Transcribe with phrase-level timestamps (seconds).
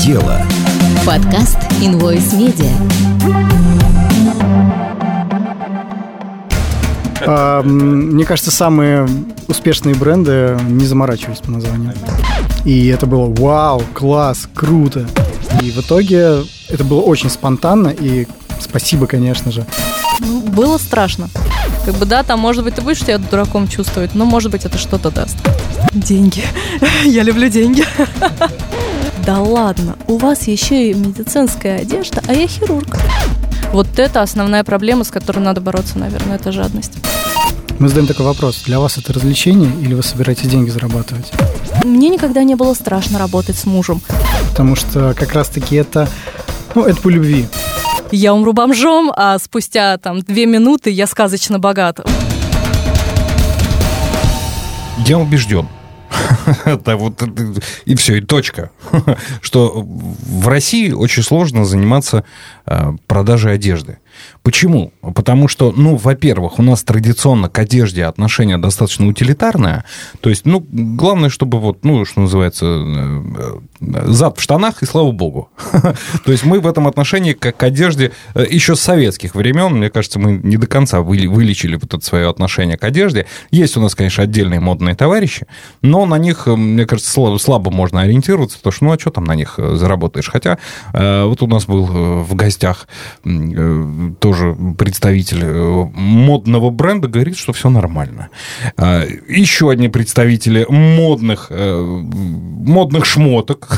[0.00, 0.40] дело.
[1.04, 2.70] Подкаст Invoice Media.
[7.26, 9.06] А, мне кажется, самые
[9.46, 11.92] успешные бренды не заморачивались по названию.
[12.64, 15.06] И это было вау, класс, круто.
[15.60, 18.26] И в итоге это было очень спонтанно, и
[18.58, 19.66] спасибо, конечно же.
[20.46, 21.28] Было страшно.
[21.84, 24.78] Как бы, да, там, может быть, ты будешь себя дураком чувствовать, но, может быть, это
[24.78, 25.36] что-то даст.
[25.92, 26.42] Деньги.
[27.04, 27.84] Я люблю деньги.
[29.30, 32.98] Да ладно, у вас еще и медицинская одежда, а я хирург.
[33.72, 36.94] Вот это основная проблема, с которой надо бороться, наверное, это жадность.
[37.78, 38.64] Мы задаем такой вопрос.
[38.64, 41.30] Для вас это развлечение или вы собираетесь деньги зарабатывать?
[41.84, 44.02] Мне никогда не было страшно работать с мужем.
[44.48, 46.08] Потому что как раз-таки это,
[46.74, 47.46] ну, это по любви.
[48.10, 52.00] Я умру бомжом, а спустя там две минуты я сказочно богат.
[55.06, 55.68] Я убежден,
[56.64, 57.22] это вот,
[57.84, 58.70] и все, и точка.
[59.40, 62.24] Что в России очень сложно заниматься
[62.66, 63.98] э, продажей одежды.
[64.42, 64.92] Почему?
[65.14, 69.84] Потому что, ну, во-первых, у нас традиционно к одежде отношение достаточно утилитарное.
[70.20, 73.22] То есть, ну, главное, чтобы вот, ну, что называется, э,
[73.80, 75.50] э, зад в штанах, и слава богу.
[76.24, 79.90] То есть мы в этом отношении как к одежде э, еще с советских времен, мне
[79.90, 83.26] кажется, мы не до конца вылечили вот это свое отношение к одежде.
[83.50, 85.46] Есть у нас, конечно, отдельные модные товарищи,
[85.82, 89.34] но на них, мне кажется, слабо можно ориентироваться, потому что, ну, а что там на
[89.34, 90.30] них заработаешь?
[90.30, 90.58] Хотя
[90.92, 92.88] вот у нас был в гостях
[94.18, 98.28] тоже представитель э, модного бренда говорит, что все нормально.
[98.76, 103.68] А, еще одни представители модных, э, модных шмоток,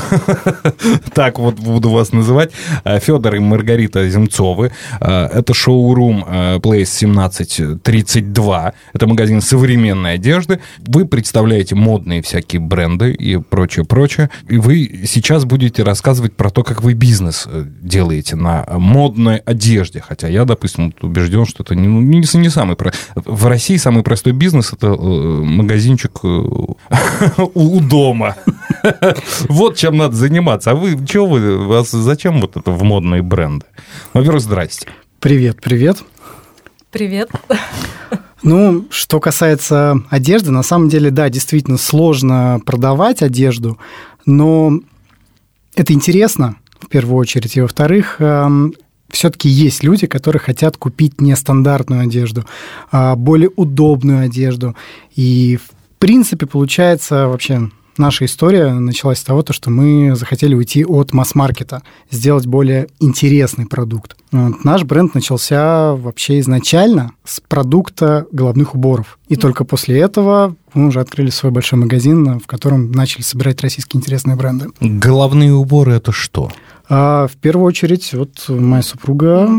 [1.13, 2.51] так вот буду вас называть,
[2.83, 4.71] а, Федор и Маргарита Земцовы.
[4.99, 8.73] А, это шоурум э, Place 1732.
[8.93, 10.59] Это магазин современной одежды.
[10.79, 14.29] Вы представляете модные всякие бренды и прочее, прочее.
[14.47, 17.47] И вы сейчас будете рассказывать про то, как вы бизнес
[17.81, 20.01] делаете на модной одежде.
[20.01, 22.77] Хотя я, допустим, убежден, что это не, ну, не, не самый...
[23.15, 26.27] В России самый простой бизнес– это э, магазинчик э,
[27.53, 28.35] у дома.
[29.47, 30.71] Вот чем надо заниматься.
[30.71, 33.65] А вы, что вы, вас зачем вот это в модные бренды?
[34.13, 34.87] Во-первых, здрасте.
[35.19, 36.03] Привет, привет.
[36.91, 37.29] Привет.
[38.43, 43.79] Ну, что касается одежды, на самом деле, да, действительно сложно продавать одежду,
[44.25, 44.79] но
[45.75, 47.55] это интересно, в первую очередь.
[47.55, 48.73] И во-вторых, эм,
[49.13, 52.45] все-таки есть люди, которые хотят купить нестандартную одежду,
[52.91, 54.75] а более удобную одежду.
[55.15, 61.13] И, в принципе, получается вообще наша история началась с того, что мы захотели уйти от
[61.13, 64.17] масс-маркета, сделать более интересный продукт.
[64.31, 64.63] Вот.
[64.63, 69.19] Наш бренд начался вообще изначально с продукта головных уборов.
[69.27, 73.99] И только после этого мы уже открыли свой большой магазин, в котором начали собирать российские
[73.99, 74.69] интересные бренды.
[74.81, 76.51] Головные уборы– это что?
[76.89, 79.49] А, в первую очередь, вот моя супруга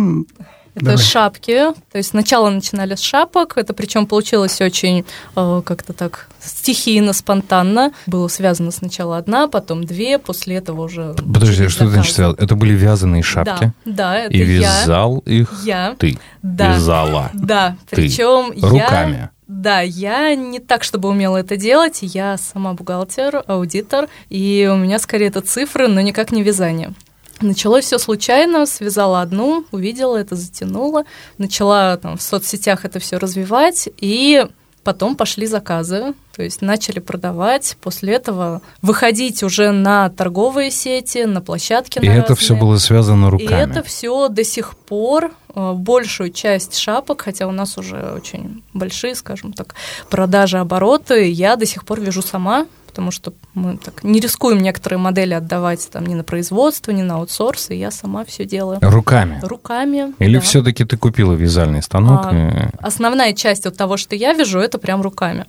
[0.75, 0.99] это Давай.
[0.99, 1.73] шапки.
[1.93, 3.57] То есть сначала начинали с шапок.
[3.57, 5.05] Это причем получилось очень
[5.37, 7.93] э, как-то так стихийно, спонтанно.
[8.07, 11.15] Было связано сначала одна, потом две, после этого уже...
[11.15, 12.19] Подожди, что это значит?
[12.19, 13.73] Это были вязаные шапки?
[13.85, 16.19] Да, да это И вязал я, их я, ты?
[16.43, 16.75] Да.
[16.75, 17.31] Вязала?
[17.35, 17.97] Да, ты.
[17.97, 19.17] причем Руками?
[19.17, 21.99] Я, да, я не так, чтобы умела это делать.
[22.01, 26.93] Я сама бухгалтер, аудитор, и у меня скорее это цифры, но никак не вязание.
[27.41, 31.05] Началось все случайно, связала одну, увидела это, затянула,
[31.39, 34.47] начала там, в соцсетях это все развивать, и
[34.85, 41.41] потом пошли заказы, то есть начали продавать, после этого выходить уже на торговые сети, на
[41.41, 41.99] площадки.
[41.99, 43.49] И на это все было связано руками.
[43.49, 48.63] И это все до сих пор э, большую часть шапок, хотя у нас уже очень
[48.73, 49.75] большие, скажем так,
[50.11, 55.01] продажи, обороты, я до сих пор вяжу сама, потому что мы так не рискуем некоторые
[55.01, 58.79] модели отдавать там ни на производство, ни на аутсорс, и я сама все делаю.
[58.81, 59.41] Руками?
[59.43, 60.41] Руками, Или да.
[60.41, 62.27] все-таки ты купила вязальный станок?
[62.27, 62.69] А, и...
[62.79, 65.47] Основная часть от того, что я вяжу, это прям руками.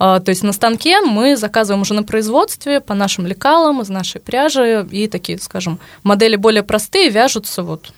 [0.00, 4.20] А, то есть на станке мы заказываем уже на производстве по нашим лекалам, из нашей
[4.20, 7.92] пряжи, и такие, скажем, модели более простые вяжутся вот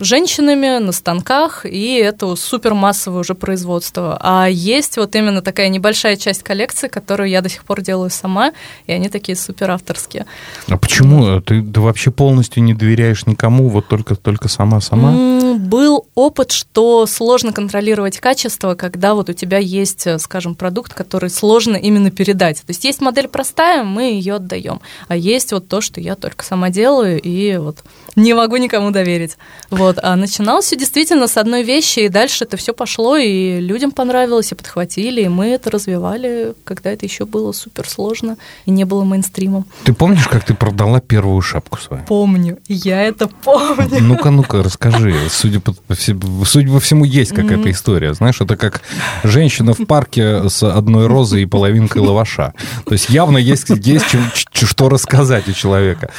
[0.00, 4.18] женщинами на станках, и это супер массовое уже производство.
[4.20, 8.52] А есть вот именно такая небольшая часть коллекции, которую я до сих пор делаю сама,
[8.86, 10.26] и они такие супер авторские.
[10.68, 11.40] А почему?
[11.40, 15.47] Ты, ты вообще полностью не доверяешь никому, вот только, только сама-сама?
[15.68, 21.30] Был опыт, что сложно контролировать качество, когда вот у тебя есть, э, скажем, продукт, который
[21.30, 22.58] сложно именно передать.
[22.58, 26.44] То есть есть модель простая, мы ее отдаем, а есть вот то, что я только
[26.44, 27.78] сама делаю и вот
[28.16, 29.36] не могу никому доверить.
[29.70, 29.98] Вот.
[30.02, 34.52] А начиналось все действительно с одной вещи, и дальше это все пошло, и людям понравилось,
[34.52, 38.36] и подхватили, и мы это развивали, когда это еще было супер сложно
[38.66, 39.66] и не было мейнстримом.
[39.84, 42.02] Ты помнишь, как ты продала первую шапку свою?
[42.04, 44.00] Помню, я это помню.
[44.00, 45.14] Ну-ка, ну-ка, расскажи.
[45.30, 48.14] Судя по, всему, судя по всему, есть какая-то история.
[48.14, 48.82] Знаешь, это как
[49.24, 52.54] женщина в парке с одной розой и половинкой лаваша.
[52.84, 54.30] То есть явно есть, есть чем,
[54.66, 56.10] что рассказать у человека.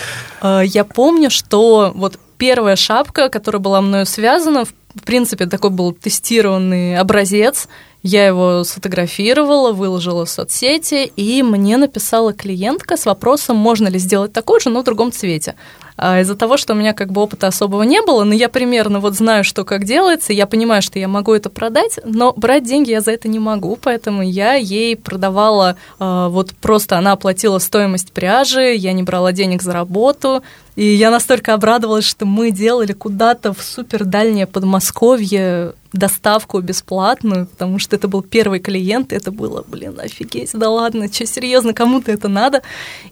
[0.42, 4.66] А, я помню, что вот первая шапка, которая была мною связана,
[4.96, 7.68] в принципе, такой был тестированный образец.
[8.02, 14.32] Я его сфотографировала, выложила в соцсети, и мне написала клиентка с вопросом, можно ли сделать
[14.34, 15.56] такой же, но в другом цвете.
[16.02, 19.02] А из-за того, что у меня как бы опыта особого не было, но я примерно
[19.02, 22.92] вот знаю, что как делается, я понимаю, что я могу это продать, но брать деньги
[22.92, 28.14] я за это не могу, поэтому я ей продавала, э, вот просто она оплатила стоимость
[28.14, 30.42] пряжи, я не брала денег за работу,
[30.78, 37.78] и я настолько обрадовалась, что мы делали куда-то в супер дальнее Подмосковье доставку бесплатную, потому
[37.78, 42.30] что это был первый клиент, это было, блин, офигеть, да ладно, что, серьезно, кому-то это
[42.30, 42.62] надо?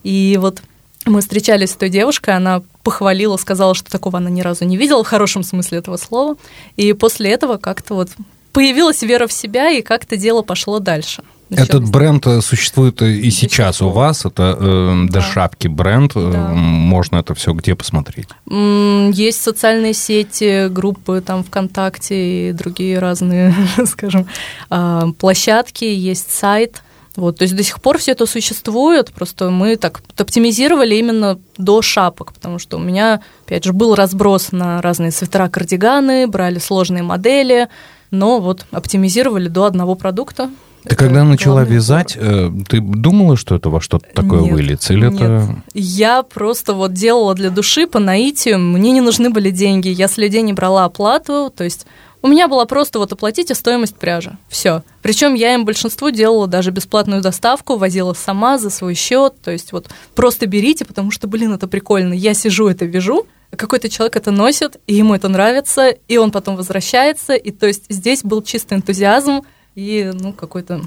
[0.04, 0.62] И вот
[1.10, 5.04] мы встречались с той девушкой, она похвалила, сказала, что такого она ни разу не видела,
[5.04, 6.36] в хорошем смысле этого слова.
[6.76, 8.10] И после этого как-то вот
[8.54, 11.24] появилась вера в себя, и как-то дело пошло дальше.
[11.50, 11.70] Началось.
[11.70, 14.26] Этот бренд э, существует и сейчас у вас.
[14.26, 15.22] Это э, да.
[15.22, 16.12] шапки бренд.
[16.16, 16.50] Э, да.
[16.54, 18.28] Можно это все где посмотреть?
[18.46, 23.56] Есть социальные сети, группы там ВКонтакте и другие разные,
[23.86, 24.28] скажем,
[24.70, 25.86] а, площадки.
[25.86, 26.84] Есть сайт
[27.18, 31.82] вот, то есть до сих пор все это существует, просто мы так оптимизировали именно до
[31.82, 37.02] шапок, потому что у меня, опять же, был разброс на разные свитера, кардиганы, брали сложные
[37.02, 37.70] модели,
[38.12, 40.52] но вот оптимизировали до одного продукта.
[40.84, 44.94] Ты это когда начала вязать, э, ты думала, что это во что-то такое нет, выльется?
[44.94, 45.16] Или нет.
[45.16, 45.56] это...
[45.74, 50.18] Я просто вот делала для души по наитию, мне не нужны были деньги, я с
[50.18, 51.88] людей не брала оплату, то есть
[52.22, 54.38] у меня была просто вот оплатите стоимость пряжи.
[54.50, 54.84] Все.
[55.02, 59.36] Причем я им большинству делала даже бесплатную доставку, возила сама за свой счет.
[59.42, 62.14] То есть вот просто берите, потому что, блин, это прикольно.
[62.14, 66.56] Я сижу, это вяжу, какой-то человек это носит, и ему это нравится, и он потом
[66.56, 67.34] возвращается.
[67.34, 69.42] И то есть здесь был чистый энтузиазм
[69.76, 70.82] и ну, какой-то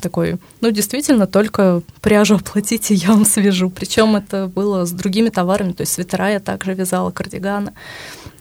[0.00, 3.70] такой, ну, действительно, только пряжу оплатите, я вам свяжу.
[3.70, 7.72] Причем это было с другими товарами, то есть свитера я также вязала, кардиганы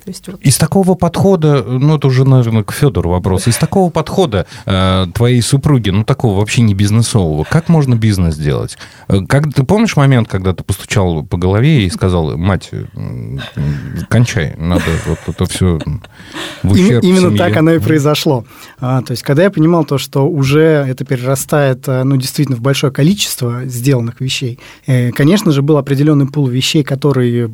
[0.09, 0.41] есть, вот...
[0.41, 5.41] Из такого подхода, ну это уже, наверное, к Федору вопрос, из такого подхода э, твоей
[5.41, 8.77] супруги, ну такого вообще не бизнесового, как можно бизнес делать?
[9.07, 12.71] Э, как, ты помнишь момент, когда ты постучал по голове и сказал, мать,
[14.09, 15.79] кончай, надо вот это все
[16.63, 17.37] в ущерб Именно семье.
[17.37, 18.45] так оно и произошло.
[18.79, 22.61] А, то есть, когда я понимал то, что уже это перерастает, э, ну, действительно, в
[22.61, 27.49] большое количество сделанных вещей, э, конечно же, был определенный пул вещей, который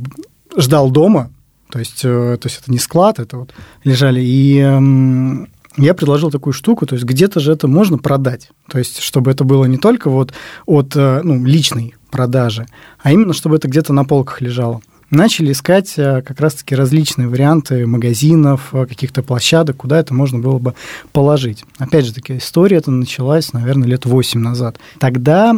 [0.58, 1.32] ждал дома,
[1.76, 4.22] то есть, э, то есть это не склад, это вот лежали.
[4.22, 8.48] И эм, я предложил такую штуку, то есть где-то же это можно продать.
[8.70, 10.32] То есть, чтобы это было не только вот
[10.66, 12.66] от э, ну, личной продажи,
[13.04, 14.80] а именно, чтобы это где-то на полках лежало.
[15.10, 20.76] Начали искать э, как раз-таки различные варианты магазинов, каких-то площадок, куда это можно было бы
[21.12, 21.66] положить.
[21.78, 24.78] Опять же, такая история это началась, наверное, лет 8 назад.
[24.98, 25.54] Тогда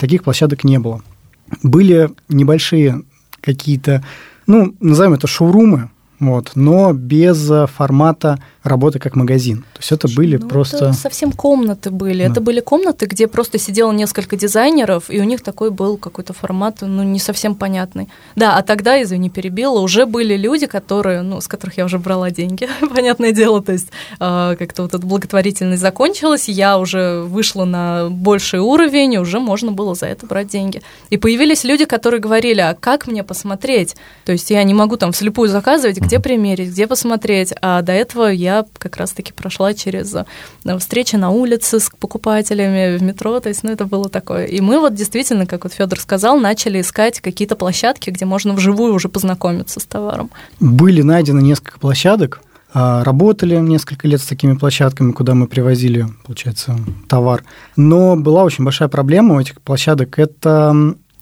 [0.00, 1.02] таких площадок не было.
[1.62, 3.02] Были небольшие
[3.42, 4.02] какие-то
[4.48, 9.58] ну, назовем это шоурумы, вот, но без э, формата работы как магазин.
[9.74, 10.76] То есть это были ну, просто...
[10.76, 12.24] Это совсем комнаты были.
[12.24, 12.30] Да.
[12.32, 16.78] Это были комнаты, где просто сидело несколько дизайнеров, и у них такой был какой-то формат,
[16.80, 18.08] ну, не совсем понятный.
[18.36, 22.30] Да, а тогда, извини, перебила, уже были люди, которые, ну, с которых я уже брала
[22.30, 23.88] деньги, понятное дело, то есть
[24.18, 29.70] э, как-то вот эта благотворительность закончилась, я уже вышла на больший уровень, и уже можно
[29.70, 30.82] было за это брать деньги.
[31.10, 33.96] И появились люди, которые говорили, а как мне посмотреть?
[34.24, 38.28] То есть я не могу там вслепую заказывать, где примерить, где посмотреть, а до этого
[38.28, 43.62] я как раз-таки прошла через э, встречи на улице с покупателями, в метро, то есть,
[43.62, 44.46] ну, это было такое.
[44.46, 48.94] И мы вот действительно, как вот Федор сказал, начали искать какие-то площадки, где можно вживую
[48.94, 50.30] уже познакомиться с товаром.
[50.60, 52.40] Были найдены несколько площадок,
[52.72, 57.44] а, Работали несколько лет с такими площадками, куда мы привозили, получается, товар.
[57.76, 60.74] Но была очень большая проблема у этих площадок– это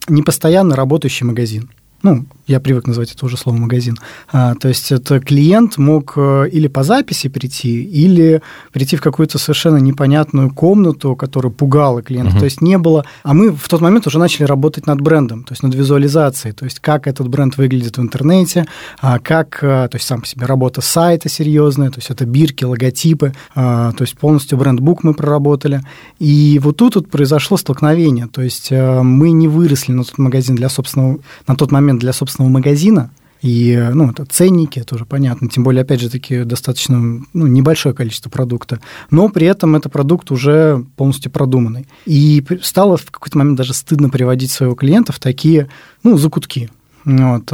[0.08, 1.70] непостоянно работающий магазин.
[2.04, 3.96] Ну, я привык называть это уже слово магазин.
[4.30, 9.38] А, то есть это клиент мог э, или по записи прийти, или прийти в какую-то
[9.38, 12.32] совершенно непонятную комнату, которая пугала клиента.
[12.32, 12.38] Угу.
[12.38, 13.04] То есть не было...
[13.24, 16.64] А мы в тот момент уже начали работать над брендом, то есть над визуализацией, то
[16.64, 18.66] есть как этот бренд выглядит в интернете,
[19.00, 22.64] а как, э, то есть сам по себе работа сайта серьезная, то есть это бирки,
[22.64, 25.80] логотипы, а, то есть полностью брендбук мы проработали.
[26.18, 30.54] И вот тут вот произошло столкновение, то есть э, мы не выросли на тот магазин
[30.54, 33.10] для собственного, на тот момент для собственного собственного магазина,
[33.42, 35.48] и, ну, это ценники, это уже понятно.
[35.48, 38.80] Тем более, опять же, таки достаточно ну, небольшое количество продукта.
[39.10, 41.86] Но при этом это продукт уже полностью продуманный.
[42.06, 45.68] И стало в какой-то момент даже стыдно приводить своего клиента в такие,
[46.02, 46.70] ну, закутки.
[47.04, 47.44] Вот.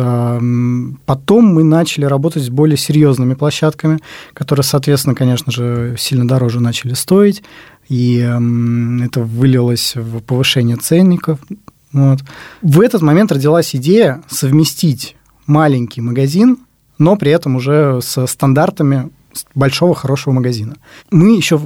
[1.05, 3.99] Потом мы начали работать с более серьезными площадками,
[4.33, 7.43] которые, соответственно, конечно же, сильно дороже начали стоить.
[7.89, 11.39] И это вылилось в повышение ценников,
[11.93, 12.21] вот.
[12.63, 16.59] В этот момент родилась идея совместить маленький магазин,
[16.99, 19.11] но при этом уже со стандартами
[19.55, 20.77] большого хорошего магазина.
[21.11, 21.61] Мы еще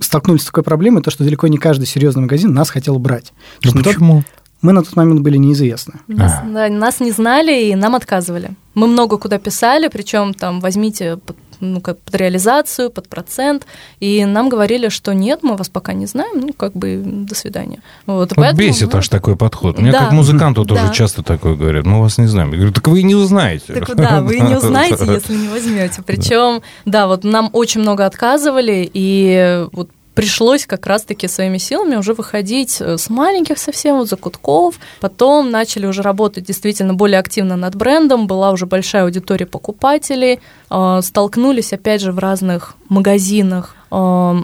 [0.00, 3.32] столкнулись с такой проблемой, то, что далеко не каждый серьезный магазин нас хотел брать.
[3.64, 4.24] Ну, почему?
[4.62, 5.94] Мы на тот момент были неизвестны.
[6.08, 6.46] Нас, а.
[6.46, 8.50] да, нас не знали и нам отказывали.
[8.74, 11.18] Мы много куда писали, причем там возьмите
[11.60, 13.66] ну, как под реализацию, под процент,
[14.00, 17.82] и нам говорили, что нет, мы вас пока не знаем, ну, как бы до свидания.
[18.06, 18.98] Вот, вот бесит мы...
[18.98, 19.78] аж такой подход.
[19.78, 20.00] Мне да.
[20.00, 20.92] как музыканту тоже да.
[20.92, 22.50] часто такое говорят, мы вас не знаем.
[22.50, 23.74] Я говорю, так вы и не узнаете.
[23.74, 26.02] Так да, вы не узнаете, если не возьмете.
[26.02, 29.90] Причем, да, вот нам очень много отказывали, и вот
[30.20, 34.74] пришлось как раз-таки своими силами уже выходить э, с маленьких совсем вот закутков.
[35.00, 41.00] Потом начали уже работать действительно более активно над брендом, была уже большая аудитория покупателей, э,
[41.02, 44.34] столкнулись опять же в разных магазинах э,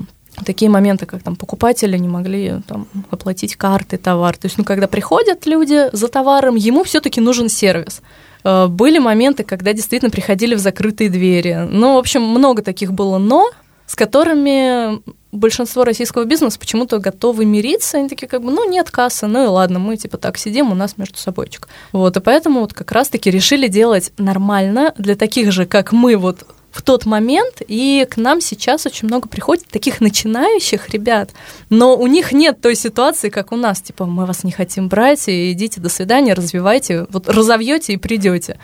[0.46, 4.34] такие моменты, как там покупатели не могли там, оплатить карты, товар.
[4.38, 8.00] То есть, ну, когда приходят люди за товаром, ему все-таки нужен сервис.
[8.44, 11.68] Были моменты, когда действительно приходили в закрытые двери.
[11.70, 13.50] Ну, в общем, много таких было но,
[13.86, 15.00] с которыми
[15.36, 19.46] большинство российского бизнеса почему-то готовы мириться, они такие как бы, ну, нет кассы, ну и
[19.46, 21.68] ладно, мы типа так сидим, у нас между собойчик.
[21.92, 26.46] Вот, и поэтому вот как раз-таки решили делать нормально для таких же, как мы, вот
[26.76, 31.30] в тот момент, и к нам сейчас очень много приходит таких начинающих ребят,
[31.70, 35.26] но у них нет той ситуации, как у нас, типа, мы вас не хотим брать,
[35.28, 38.58] и идите, до свидания, развивайте, вот разовьете и придете.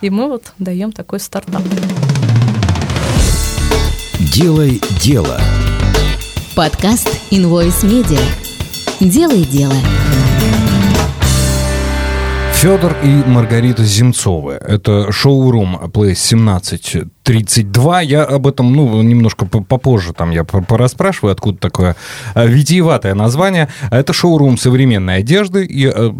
[0.00, 1.62] И мы вот даем такой стартап.
[4.32, 5.40] Делай дело.
[6.58, 8.18] Подкаст Invoice Media.
[8.98, 9.76] Делай дело.
[12.58, 14.54] Федор и Маргарита Земцовы.
[14.54, 18.00] Это шоурум Place 1732.
[18.00, 21.94] Я об этом, ну, немножко попозже там я пораспрашиваю, откуда такое
[22.34, 23.68] а, витиеватое название.
[23.92, 25.66] Это шоурум современной одежды.
[25.66, 26.10] И э,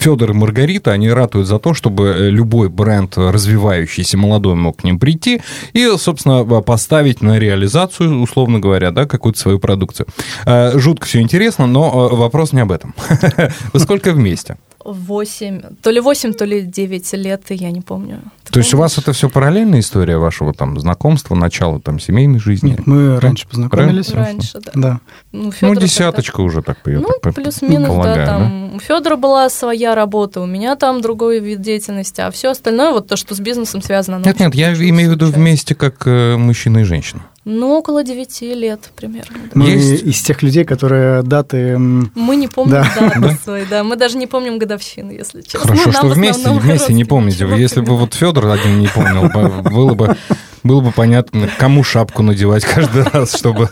[0.00, 4.98] Федор и Маргарита, они ратуют за то, чтобы любой бренд, развивающийся молодой, мог к ним
[4.98, 5.42] прийти
[5.74, 10.06] и, собственно, поставить на реализацию, условно говоря, да, какую-то свою продукцию.
[10.46, 12.94] Э, жутко все интересно, но э, вопрос не об этом.
[13.74, 14.56] Вы сколько вместе?
[14.84, 18.16] 8, то ли 8, то ли 9 лет, я не помню.
[18.16, 18.66] Ты то помнишь?
[18.66, 22.70] есть у вас это все параллельная история вашего там знакомства, начала там семейной жизни?
[22.70, 24.10] Нет, мы раньше познакомились.
[24.10, 24.72] Раньше, да.
[24.74, 25.00] да.
[25.32, 28.70] Ну, ну десяточка уже так, я Ну, плюс-минус, да, там.
[28.70, 28.76] Да?
[28.76, 33.08] У Федора была своя работа, у меня там другой вид деятельности, а все остальное, вот
[33.08, 34.22] то, что с бизнесом связано.
[34.24, 37.22] Нет, нет, я имею в виду вместе как э, мужчина и женщина.
[37.44, 39.36] Ну, около 9 лет примерно.
[39.44, 39.50] Да.
[39.52, 40.02] Мы Есть?
[40.02, 41.76] из тех людей, которые даты...
[41.78, 43.10] Мы не помним да.
[43.20, 43.84] даты свои, да.
[43.84, 45.60] Мы даже не помним годовщины, если честно.
[45.60, 47.46] Хорошо, ну, что вместе, вместе не помните.
[47.56, 49.28] Если бы вот Федор один не помнил,
[49.70, 50.16] было бы
[50.64, 53.68] было бы понятно, кому шапку надевать каждый раз, чтобы,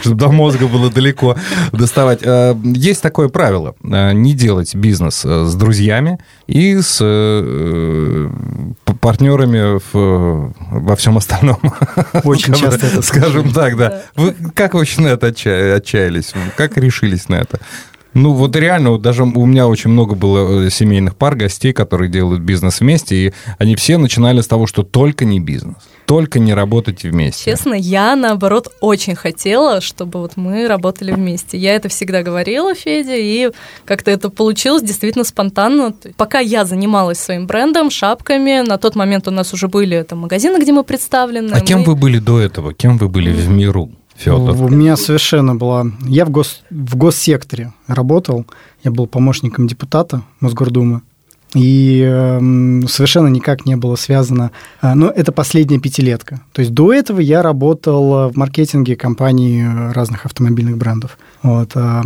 [0.00, 1.36] чтобы до мозга было далеко
[1.72, 2.20] доставать.
[2.22, 3.74] Э, есть такое правило.
[3.82, 6.98] Э, не делать бизнес э, с друзьями и с
[9.00, 11.58] партнерами в, во всем остальном.
[12.24, 14.02] Очень часто это Скажем так, да.
[14.14, 16.32] Вы как очень на это отчаялись?
[16.56, 17.58] Как решились на это?
[18.14, 22.08] Ну, вот реально, вот даже у меня очень много было э, семейных пар, гостей, которые
[22.08, 26.54] делают бизнес вместе, и они все начинали с того, что только не бизнес, только не
[26.54, 27.44] работать вместе.
[27.44, 31.58] Честно, я, наоборот, очень хотела, чтобы вот мы работали вместе.
[31.58, 33.50] Я это всегда говорила Феде, и
[33.84, 35.92] как-то это получилось действительно спонтанно.
[36.16, 40.58] Пока я занималась своим брендом, шапками, на тот момент у нас уже были там магазины,
[40.60, 41.50] где мы представлены.
[41.52, 41.60] А мы...
[41.62, 42.72] кем вы были до этого?
[42.72, 43.90] Кем вы были в миру?
[44.16, 44.56] Федор?
[44.56, 45.86] У меня совершенно была...
[46.06, 46.62] Я в, гос...
[46.70, 48.46] в госсекторе работал,
[48.82, 51.02] я был помощником депутата Мосгордумы,
[51.54, 52.38] и э,
[52.88, 54.50] совершенно никак не было связано...
[54.82, 56.40] Э, но это последняя пятилетка.
[56.52, 61.18] То есть до этого я работал в маркетинге компаний разных автомобильных брендов.
[61.42, 62.02] Вот, э,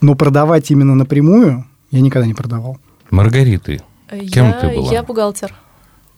[0.00, 2.78] но продавать именно напрямую я никогда не продавал.
[3.10, 4.92] Маргариты, кем я, ты была?
[4.92, 5.54] Я бухгалтер.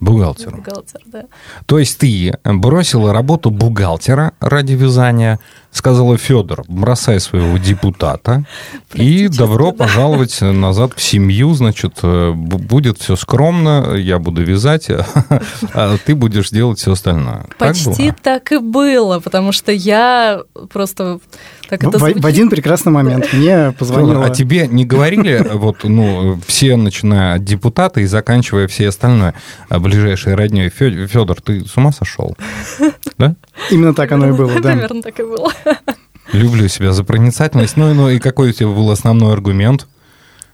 [0.00, 0.58] Бухгалтером.
[0.58, 1.24] Бухгалтер, да.
[1.66, 5.40] То есть ты бросила работу бухгалтера ради вязания,
[5.70, 8.44] сказала Федор, бросай своего депутата
[8.94, 9.84] и добро да.
[9.84, 14.88] пожаловать назад в семью, значит, э, будет все скромно, я буду вязать,
[15.74, 17.46] а ты будешь делать все остальное.
[17.58, 21.20] Почти так, так и было, потому что я просто
[21.68, 24.24] так это в, в один прекрасный момент мне позвонила...
[24.24, 29.34] А тебе не говорили, вот, ну, все, начиная от депутата и заканчивая все остальное,
[29.68, 32.36] а ближайшей родней, Федор, ты с ума сошел?
[33.18, 33.34] Да?
[33.70, 34.72] Именно так оно и было, да.
[34.72, 35.52] Примерно так и было.
[36.32, 37.76] Люблю себя за проницательность.
[37.76, 39.86] Ну, ну и какой у тебя был основной аргумент?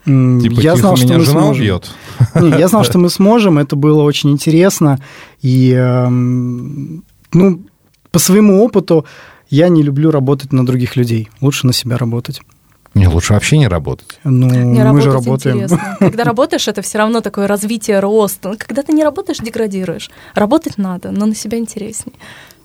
[0.05, 1.63] Типа, я знал, что мы сможем.
[1.63, 1.91] убьет.
[2.35, 4.99] Не, я знал, что мы сможем, это было очень интересно.
[5.41, 7.63] И, эм, ну,
[8.11, 9.07] по своему опыту
[9.49, 11.31] я не люблю работать на других людей.
[11.41, 12.43] Лучше на себя работать.
[12.93, 14.21] Не, лучше вообще не работать.
[14.25, 15.57] Ну, не мы же работаем.
[15.57, 15.97] Интересно.
[15.99, 18.41] Когда работаешь, это все равно такое развитие, рост.
[18.59, 20.11] Когда ты не работаешь, деградируешь.
[20.35, 22.15] Работать надо, но на себя интереснее.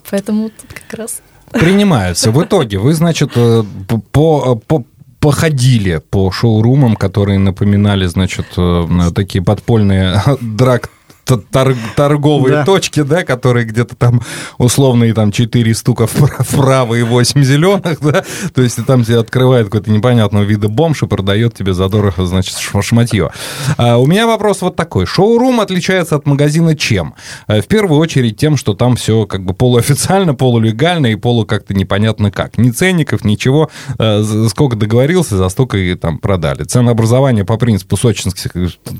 [0.09, 1.21] Поэтому тут как раз...
[1.51, 2.31] Принимаются.
[2.31, 3.63] В итоге вы, значит, э,
[4.11, 4.83] по, по,
[5.19, 10.89] походили по шоурумам, которые напоминали, значит, э, такие подпольные драг
[11.37, 12.65] тор торговые да.
[12.65, 14.21] точки, да, которые где-то там
[14.57, 19.91] условные там 4 стука вправо и 8 зеленых, да, то есть там тебе открывает какой-то
[19.91, 23.31] непонятного вида бомж и продает тебе задорого, значит, шматье.
[23.77, 25.05] А у меня вопрос вот такой.
[25.05, 27.15] Шоурум отличается от магазина чем?
[27.47, 31.73] Э, в первую очередь тем, что там все как бы полуофициально, полулегально и полу как-то
[31.73, 32.57] непонятно как.
[32.57, 33.69] Ни ценников, ничего.
[33.97, 36.63] Э, сколько договорился, за столько и там продали.
[36.63, 38.51] Ценообразование по принципу сочинских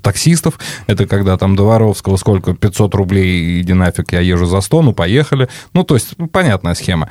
[0.01, 0.59] таксистов.
[0.87, 4.93] Это когда там до Воровского сколько, 500 рублей, иди нафиг, я езжу за 100, ну,
[4.93, 5.49] поехали.
[5.73, 7.09] Ну, то есть, понятная схема.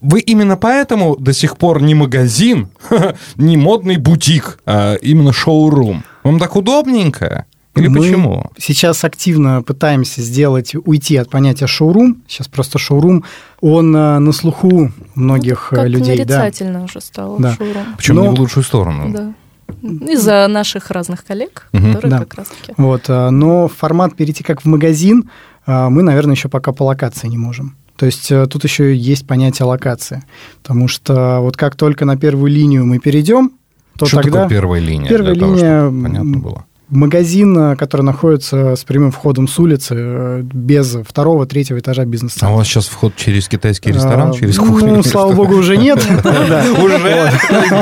[0.00, 2.68] Вы именно поэтому до сих пор не магазин,
[3.36, 6.02] не модный бутик, а именно шоурум.
[6.24, 7.44] Вам так удобненько?
[7.76, 8.50] Или Мы почему?
[8.58, 12.22] Сейчас активно пытаемся сделать, уйти от понятия шоурум.
[12.26, 13.24] Сейчас просто шоурум,
[13.60, 16.16] он э, на слуху многих ну, как людей.
[16.16, 16.84] нарицательно да.
[16.86, 17.54] уже стало да.
[17.54, 17.84] шоурум.
[17.98, 18.22] Причем Но...
[18.22, 19.12] не в лучшую сторону.
[19.12, 19.34] Да.
[19.82, 21.86] Из-за наших разных коллег, угу.
[21.86, 22.18] которые да.
[22.20, 22.72] как раз-таки...
[22.76, 25.30] Вот, а, но формат перейти как в магазин
[25.66, 27.76] а, мы, наверное, еще пока по локации не можем.
[27.96, 30.22] То есть э, тут еще есть понятие локации.
[30.62, 33.52] Потому что вот как только на первую линию мы перейдем,
[33.98, 34.42] то Что тогда...
[34.42, 35.08] такое первая линия?
[35.08, 35.80] Первая линия...
[35.80, 41.46] Того, понятно было магазин, э, который находится с прямым входом с улицы, э, без второго,
[41.46, 42.38] третьего этажа бизнеса.
[42.42, 44.96] А у вас сейчас вход через китайский ресторан, а, через кухню?
[44.96, 45.98] Ну, слава богу, уже нет.
[45.98, 47.30] Уже?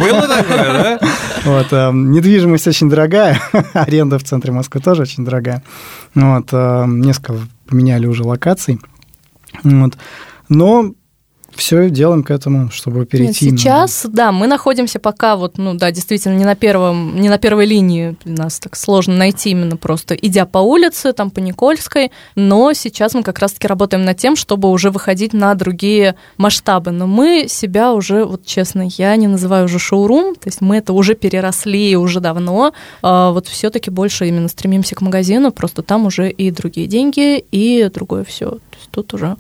[0.01, 1.01] Было такое, да?
[1.45, 3.41] Вот, э, недвижимость очень дорогая,
[3.75, 5.63] аренда в центре Москвы тоже очень дорогая.
[6.15, 7.35] Вот, несколько
[7.67, 8.81] поменяли уже локаций.
[9.63, 9.97] Вот.
[10.49, 10.93] Но
[11.57, 13.51] все делаем к этому, чтобы перейти.
[13.51, 17.39] Нет, сейчас, да, мы находимся пока вот, ну да, действительно, не на первом, не на
[17.39, 22.73] первой линии, нас так сложно найти именно просто, идя по улице, там по Никольской, но
[22.73, 26.91] сейчас мы как раз-таки работаем над тем, чтобы уже выходить на другие масштабы.
[26.91, 30.93] Но мы себя уже, вот честно, я не называю уже шоурум, то есть мы это
[30.93, 36.31] уже переросли уже давно, а вот все-таки больше именно стремимся к магазину, просто там уже
[36.31, 38.51] и другие деньги, и другое все.
[38.51, 39.37] То есть тут уже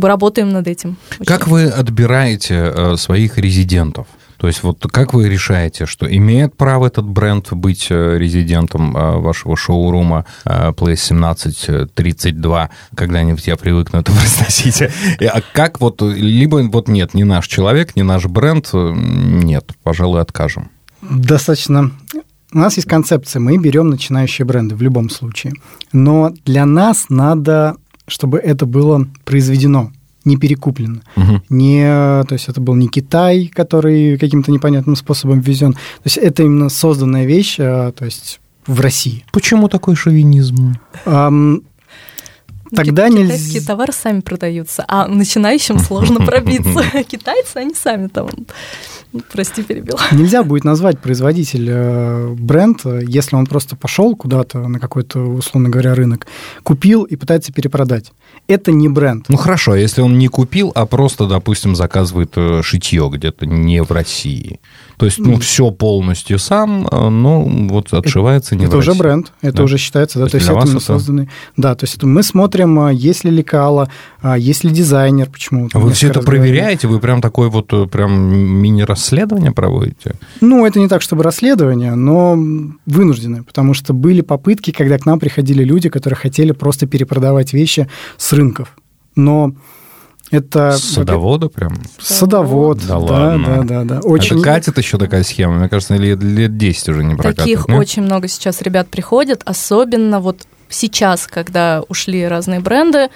[0.00, 0.96] бы работаем над этим.
[1.26, 4.06] Как вы отбираете э, своих резидентов?
[4.36, 9.18] То есть вот как вы решаете, что имеет право этот бренд быть э, резидентом э,
[9.18, 14.82] вашего шоурума Place 1732, когда-нибудь я привыкну это произносить.
[14.82, 20.70] А как вот, либо вот нет, не наш человек, не наш бренд, нет, пожалуй, откажем.
[21.00, 21.92] Достаточно
[22.54, 25.54] у нас есть концепция, мы берем начинающие бренды в любом случае.
[25.92, 29.92] Но для нас надо чтобы это было произведено,
[30.24, 31.00] не перекуплено.
[31.16, 31.42] Угу.
[31.50, 35.72] Не, то есть это был не Китай, который каким-то непонятным способом ввезен.
[35.72, 39.24] То есть это именно созданная вещь, а, то есть в России.
[39.32, 40.76] Почему такой шовинизм?
[41.04, 41.62] Um,
[42.74, 43.66] Тогда Китайские нельзя...
[43.66, 47.04] товары сами продаются, а начинающим сложно пробиться.
[47.04, 48.28] Китайцы, они сами там
[49.32, 49.96] Прости, перебил.
[50.10, 55.94] Нельзя будет назвать производитель э, бренд, если он просто пошел куда-то на какой-то, условно говоря,
[55.94, 56.26] рынок,
[56.64, 58.12] купил и пытается перепродать.
[58.48, 59.26] Это не бренд.
[59.28, 63.82] Ну хорошо, а если он не купил, а просто, допустим, заказывает э, шитье где-то не
[63.84, 64.58] в России.
[64.96, 69.32] То есть, ну, все полностью сам, э, но вот отшивается не это в уже бренд,
[69.42, 69.62] это да?
[69.64, 71.28] уже считается, да, то, то есть, это мы созданы.
[71.56, 75.68] Да, то есть это мы смотрим, а, есть ли лекала, а, есть ли дизайнер, почему.
[75.72, 80.16] Вы все это проверяете, вы прям такой вот э, прям мини-расследование проводите?
[80.40, 82.38] Ну, это не так, чтобы расследование, но
[82.86, 87.88] вынуждены, потому что были попытки, когда к нам приходили люди, которые хотели просто перепродавать вещи
[88.16, 88.76] с рынков.
[89.16, 89.54] Но
[90.30, 91.74] Это садовода прям?
[92.00, 94.00] Садовод, да, да, да, да, да.
[94.00, 94.36] Очень...
[94.36, 97.36] Это катит еще такая схема, мне кажется, лет, лет 10 уже не прокатывает.
[97.36, 97.78] Таких нет?
[97.78, 103.08] очень много сейчас ребят приходят, особенно вот сейчас, когда ушли разные бренды,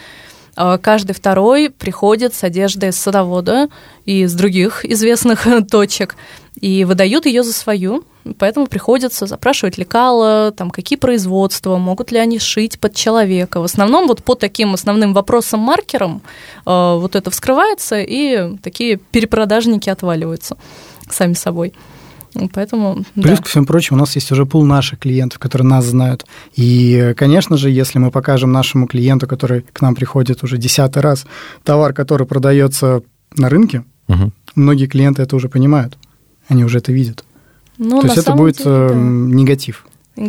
[0.56, 3.68] а, каждый второй приходит с одеждой садовода
[4.04, 6.16] и из других известных точек
[6.60, 8.04] и выдают ее за свою,
[8.38, 13.60] поэтому приходится запрашивать лекала, там, какие производства, могут ли они шить под человека.
[13.60, 16.22] В основном вот по таким основным вопросам-маркерам
[16.66, 20.56] э, вот это вскрывается, и такие перепродажники отваливаются
[21.08, 21.72] сами собой.
[22.52, 23.42] Поэтому, Плюс да.
[23.42, 26.26] ко всему прочему, у нас есть уже пул наших клиентов, которые нас знают.
[26.54, 31.26] И, конечно же, если мы покажем нашему клиенту, который к нам приходит уже десятый раз,
[31.64, 33.02] товар, который продается
[33.36, 34.30] на рынке, угу.
[34.54, 35.96] многие клиенты это уже понимают.
[36.48, 37.24] Они уже это видят.
[37.78, 38.94] Ну, То есть это будет деле, да.
[38.94, 39.86] негатив.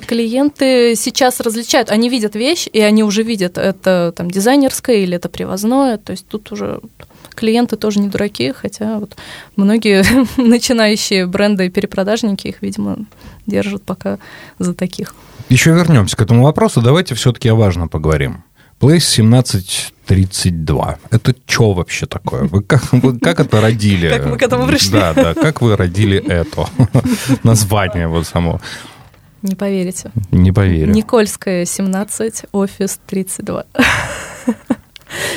[0.08, 5.30] Клиенты сейчас различают, они видят вещь, и они уже видят, это там дизайнерское или это
[5.30, 6.80] привозное, то есть тут уже
[7.40, 9.16] клиенты тоже не дураки, хотя вот
[9.56, 10.04] многие
[10.38, 12.98] начинающие бренды и перепродажники их, видимо,
[13.46, 14.20] держат пока
[14.60, 15.16] за таких.
[15.50, 18.44] Еще вернемся к этому вопросу, давайте все-таки о важном поговорим.
[18.80, 21.00] Place 1732.
[21.12, 22.44] Это что вообще такое?
[22.44, 24.10] Вы как, вы как это родили?
[24.10, 24.92] Как мы к этому пришли?
[24.92, 25.34] Да, да.
[25.34, 26.68] Как вы родили это?
[27.44, 28.62] Название вот само.
[29.42, 30.12] Не поверите.
[30.32, 30.94] Не поверю.
[30.94, 33.66] Никольская, 17, офис 32.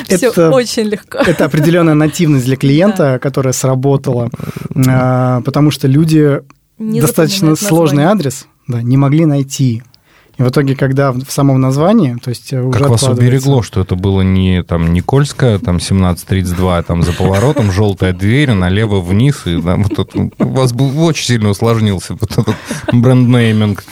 [0.04, 1.18] Все это, очень легко.
[1.18, 3.18] Это определенная нативность для клиента, да.
[3.18, 4.30] которая сработала,
[4.87, 6.40] а, потому что люди
[6.78, 9.82] не достаточно сложный адрес да, не могли найти.
[10.42, 13.94] И в итоге, когда в самом названии, то есть уже Как вас уберегло, что это
[13.94, 19.61] было не там Никольская, там 1732, а там за поворотом желтая дверь, налево вниз, и
[19.61, 22.57] там, вот это, у вас был, очень сильно усложнился вот этот
[22.92, 23.85] бренд-нейминг.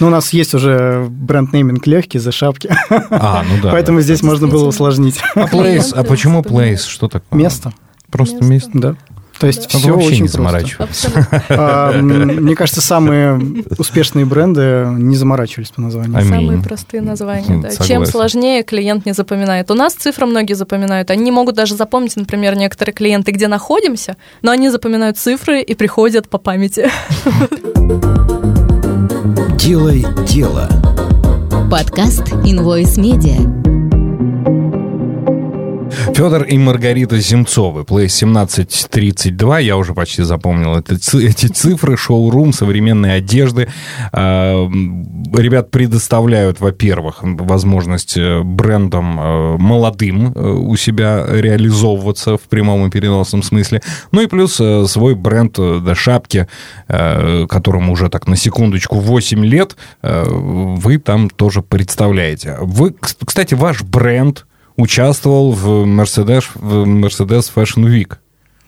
[0.00, 2.74] Ну, у нас есть уже бренд-нейминг легкий за шапки.
[3.10, 3.70] А, ну да.
[3.72, 5.20] Поэтому здесь можно было усложнить.
[5.34, 6.88] А place, а почему place?
[6.88, 7.38] Что такое?
[7.38, 7.72] Место.
[8.10, 8.70] Просто место?
[8.74, 8.96] Да.
[9.40, 9.78] То есть да.
[9.78, 11.06] все вообще очень не заморачивались.
[11.48, 13.40] А, мне кажется, самые
[13.78, 16.18] успешные бренды не заморачивались по названию.
[16.18, 16.28] Аминь.
[16.28, 17.62] Самые простые названия.
[17.62, 17.70] Да.
[17.84, 19.70] Чем сложнее, клиент не запоминает.
[19.70, 21.10] У нас цифры многие запоминают.
[21.10, 25.74] Они не могут даже запомнить, например, некоторые клиенты, где находимся, но они запоминают цифры и
[25.74, 26.90] приходят по памяти.
[29.56, 30.68] Делай дело.
[31.70, 33.99] Подкаст Invoice Media.
[36.06, 43.16] Федор и Маргарита Земцовы, Place 1732, я уже почти запомнил это, эти цифры, шоурум современной
[43.16, 43.68] одежды.
[44.12, 44.68] А,
[45.34, 52.90] ребят предоставляют, во-первых, возможность э, брендам э, молодым э, у себя реализовываться в прямом и
[52.90, 53.82] переносном смысле.
[54.12, 56.46] Ну и плюс свой бренд до шапки,
[56.86, 62.56] которому уже так на секундочку 8 лет, вы там тоже представляете.
[62.60, 64.46] Вы, кстати, ваш бренд
[64.80, 68.16] участвовал в Mercedes, в Mercedes Fashion Week.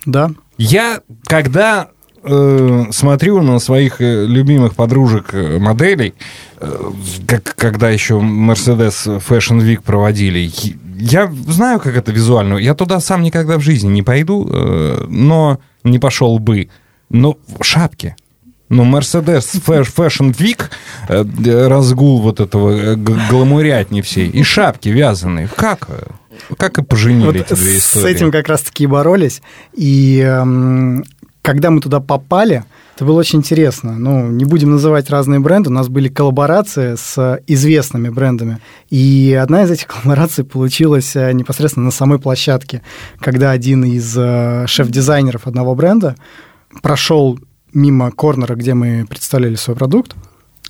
[0.04, 0.30] Да.
[0.58, 1.88] Я, когда
[2.22, 6.14] э, смотрю на своих э, любимых подружек э, моделей,
[6.60, 6.90] э,
[7.26, 10.50] как, когда еще Mercedes Fashion Week проводили,
[10.98, 12.58] я знаю, как это визуально.
[12.58, 16.68] Я туда сам никогда в жизни не пойду, э, но не пошел бы.
[17.08, 18.16] Но в шапке.
[18.72, 20.62] Ну, Мерседес Fashion Week,
[21.08, 25.46] э, разгул вот этого э, гламурятни всей, и шапки вязаные.
[25.54, 25.88] Как?
[26.56, 28.02] Как и поженили вот эти две истории?
[28.02, 29.42] С этим как раз-таки боролись.
[29.74, 31.04] И эм,
[31.42, 32.64] когда мы туда попали,
[32.96, 33.98] это было очень интересно.
[33.98, 38.56] Ну, не будем называть разные бренды, у нас были коллаборации с известными брендами.
[38.88, 42.80] И одна из этих коллабораций получилась э, непосредственно на самой площадке,
[43.20, 46.16] когда один из шеф-дизайнеров одного бренда
[46.80, 47.38] прошел
[47.74, 50.14] мимо корнера, где мы представляли свой продукт,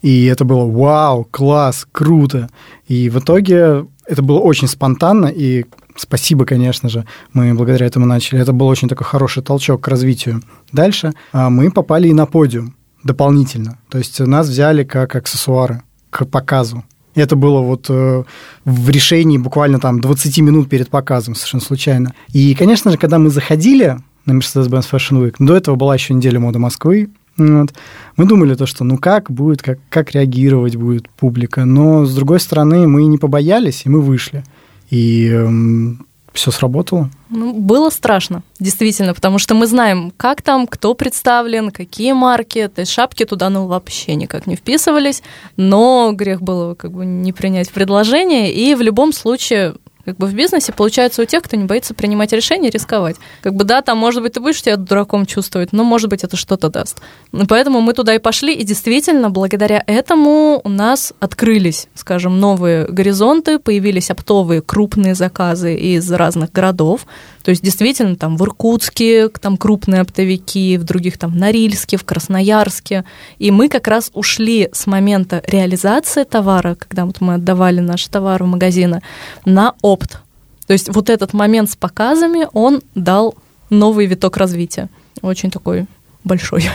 [0.02, 2.48] и это было вау, класс, круто.
[2.88, 5.64] И в итоге это было очень спонтанно, и
[5.96, 8.40] спасибо, конечно же, мы благодаря этому начали.
[8.40, 10.42] Это был очень такой хороший толчок к развитию.
[10.72, 13.78] Дальше а мы попали и на подиум дополнительно.
[13.88, 16.84] То есть нас взяли как аксессуары к показу.
[17.14, 18.24] Это было вот э,
[18.64, 22.14] в решении буквально там 20 минут перед показом, совершенно случайно.
[22.32, 25.34] И, конечно же, когда мы заходили на Mercedes-Benz Fashion Week.
[25.38, 27.10] До этого была еще неделя моды Москвы.
[27.36, 27.72] Вот.
[28.16, 31.64] Мы думали то, что ну как будет, как, как реагировать будет публика.
[31.64, 34.44] Но, с другой стороны, мы не побоялись, и мы вышли.
[34.90, 37.10] И эм, все сработало.
[37.30, 42.68] Ну, было страшно, действительно, потому что мы знаем, как там, кто представлен, какие марки.
[42.68, 45.22] То есть шапки туда ну, вообще никак не вписывались,
[45.56, 48.52] но грех было как бы не принять предложение.
[48.52, 52.32] И в любом случае Как бы в бизнесе получается у тех, кто не боится принимать
[52.32, 53.16] решения, рисковать.
[53.40, 56.36] Как бы да, там, может быть, ты будешь себя дураком чувствовать, но, может быть, это
[56.36, 57.00] что-то даст.
[57.48, 63.58] Поэтому мы туда и пошли, и действительно, благодаря этому у нас открылись, скажем, новые горизонты,
[63.58, 67.06] появились оптовые крупные заказы из разных городов.
[67.42, 73.04] То есть действительно там в Иркутске там крупные оптовики, в других там Норильске, в Красноярске.
[73.38, 78.42] И мы как раз ушли с момента реализации товара, когда вот мы отдавали наш товар
[78.42, 79.02] в магазины,
[79.44, 80.20] на опт.
[80.66, 83.34] То есть вот этот момент с показами, он дал
[83.70, 84.88] новый виток развития.
[85.20, 85.86] Очень такой
[86.24, 86.68] большой.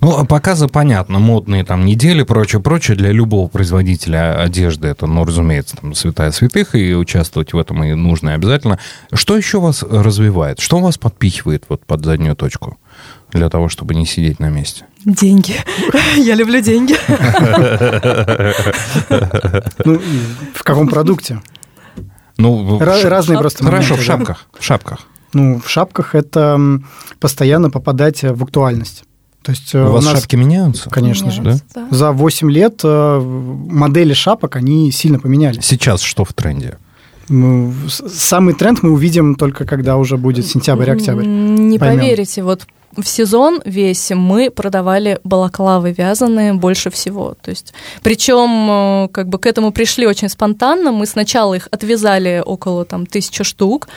[0.00, 5.24] Ну, а показы, понятно, модные там недели, прочее, прочее, для любого производителя одежды это, ну,
[5.24, 8.78] разумеется, там, святая святых, и участвовать в этом и нужно и обязательно.
[9.12, 10.60] Что еще вас развивает?
[10.60, 12.78] Что вас подпихивает вот под заднюю точку
[13.32, 14.84] для того, чтобы не сидеть на месте?
[15.04, 15.56] Деньги.
[16.16, 16.96] Я люблю деньги.
[19.84, 20.00] Ну,
[20.54, 21.42] в каком продукте?
[22.36, 23.64] Ну, разные просто.
[23.64, 24.46] Хорошо, в шапках.
[24.58, 25.06] В шапках.
[25.34, 26.80] Ну, в шапках это
[27.20, 29.04] постоянно попадать в актуальность.
[29.42, 30.88] То есть э, у, у вас нас, шапки меняются?
[30.88, 31.60] Конечно меняются, же.
[31.74, 31.86] Да?
[31.90, 35.64] За 8 лет э, модели шапок, они сильно поменялись.
[35.64, 36.78] Сейчас что в тренде?
[37.28, 41.24] Самый тренд мы увидим только когда уже будет сентябрь-октябрь.
[41.24, 42.00] Не Поймем.
[42.00, 42.66] поверите, вот
[42.96, 47.34] в сезон весь мы продавали балаклавы вязаные больше всего.
[47.42, 50.92] То есть, причем э, как бы к этому пришли очень спонтанно.
[50.92, 53.88] Мы сначала их отвязали около там тысячи штук,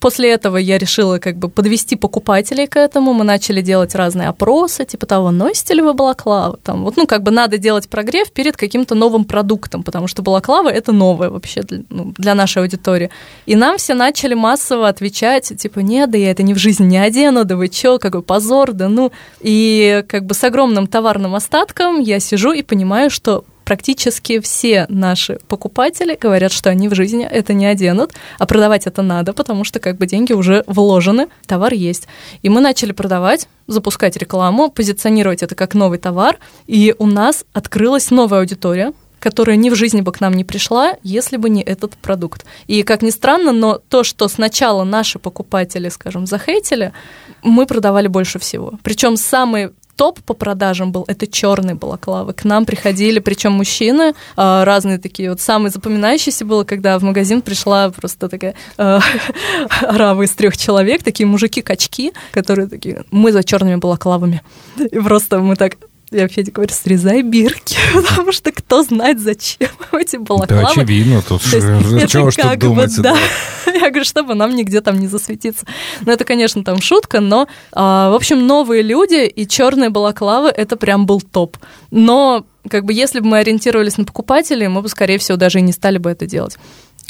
[0.00, 3.12] После этого я решила как бы подвести покупателей к этому.
[3.12, 6.58] Мы начали делать разные опросы, типа того, носите ли вы балаклавы?
[6.62, 10.68] Там, вот, ну, как бы надо делать прогрев перед каким-то новым продуктом, потому что балаклава–
[10.70, 13.10] это новое вообще для, ну, для нашей аудитории.
[13.46, 16.98] И нам все начали массово отвечать, типа, нет, да я это ни в жизни не
[16.98, 19.10] одену, да вы чё, какой позор, да ну.
[19.40, 25.40] И как бы с огромным товарным остатком я сижу и понимаю, что практически все наши
[25.46, 29.78] покупатели говорят, что они в жизни это не оденут, а продавать это надо, потому что
[29.78, 32.08] как бы деньги уже вложены, товар есть.
[32.40, 38.10] И мы начали продавать, запускать рекламу, позиционировать это как новый товар, и у нас открылась
[38.10, 41.94] новая аудитория, которая ни в жизни бы к нам не пришла, если бы не этот
[41.98, 42.46] продукт.
[42.68, 46.94] И как ни странно, но то, что сначала наши покупатели, скажем, захейтили,
[47.42, 48.78] мы продавали больше всего.
[48.82, 52.32] Причем самые топ по продажам был, это черные балаклавы.
[52.32, 55.30] К нам приходили, причем мужчины, а, разные такие.
[55.30, 59.00] Вот самый запоминающийся было, когда в магазин пришла просто такая э,
[59.80, 64.40] арава из трех человек, такие мужики-качки, которые такие, мы за черными балаклавами.
[64.78, 65.76] И просто мы так
[66.10, 70.62] я Феде говорю, срезай бирки, потому что кто знает, зачем эти балаклавы.
[70.62, 72.94] Да, очевидно, тут чего что думать.
[73.00, 73.16] Да.
[73.66, 75.66] Я говорю, чтобы нам нигде там не засветиться.
[76.00, 80.76] Ну, это, конечно, там шутка, но, а, в общем, новые люди и черные балаклавы, это
[80.76, 81.58] прям был топ.
[81.90, 85.62] Но, как бы, если бы мы ориентировались на покупателей, мы бы, скорее всего, даже и
[85.62, 86.56] не стали бы это делать.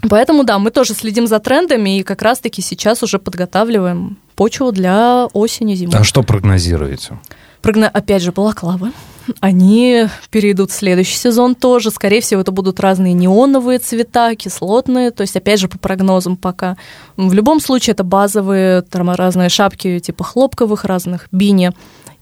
[0.09, 5.27] Поэтому, да, мы тоже следим за трендами и как раз-таки сейчас уже подготавливаем почву для
[5.33, 5.93] осени, зимы.
[5.95, 7.19] А что прогнозируете?
[7.63, 7.89] Прогно...
[7.89, 8.93] Опять же, балаклавы.
[9.41, 11.91] Они перейдут в следующий сезон тоже.
[11.91, 15.11] Скорее всего, это будут разные неоновые цвета, кислотные.
[15.11, 16.77] То есть, опять же, по прогнозам пока.
[17.17, 21.73] В любом случае, это базовые там, разные шапки типа хлопковых разных, бини.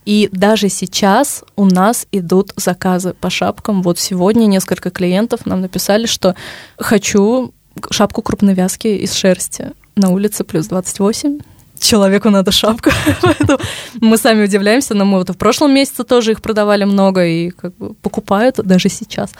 [0.05, 3.81] И даже сейчас у нас идут заказы по шапкам.
[3.81, 6.35] Вот сегодня несколько клиентов нам написали, что
[6.77, 7.53] хочу
[7.89, 11.39] шапку крупной вязки из шерсти на улице плюс 28
[11.79, 12.91] человеку надо шапка.
[13.21, 13.59] Поэтому
[14.01, 17.75] мы сами удивляемся, но мы вот в прошлом месяце тоже их продавали много и как
[17.77, 19.31] бы покупают даже сейчас.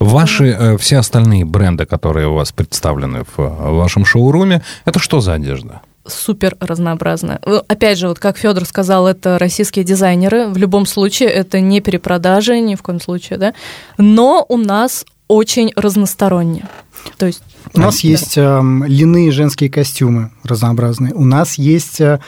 [0.00, 5.20] Ваши э, все остальные бренды, которые у вас представлены в, в вашем шоуруме, это что
[5.20, 5.80] за одежда?
[6.06, 7.40] супер разнообразная.
[7.68, 10.48] Опять же, вот как Федор сказал, это российские дизайнеры.
[10.48, 13.54] В любом случае, это не перепродажи, ни в коем случае, да.
[13.98, 16.68] Но у нас очень разносторонне.
[17.16, 17.42] То есть
[17.74, 21.14] у нас есть э, льняные женские костюмы разнообразные.
[21.14, 22.20] У нас есть э,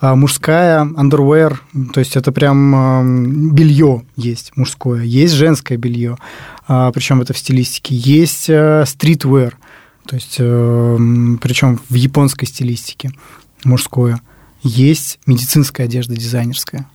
[0.00, 1.56] а, мужская underwear,
[1.92, 6.16] то есть это прям э, белье есть мужское, есть женское белье,
[6.68, 9.54] э, причем это в стилистике, есть э, streetwear,
[10.06, 10.98] то есть э,
[11.40, 13.12] причем в японской стилистике
[13.64, 14.20] мужское,
[14.62, 16.88] есть медицинская одежда дизайнерская.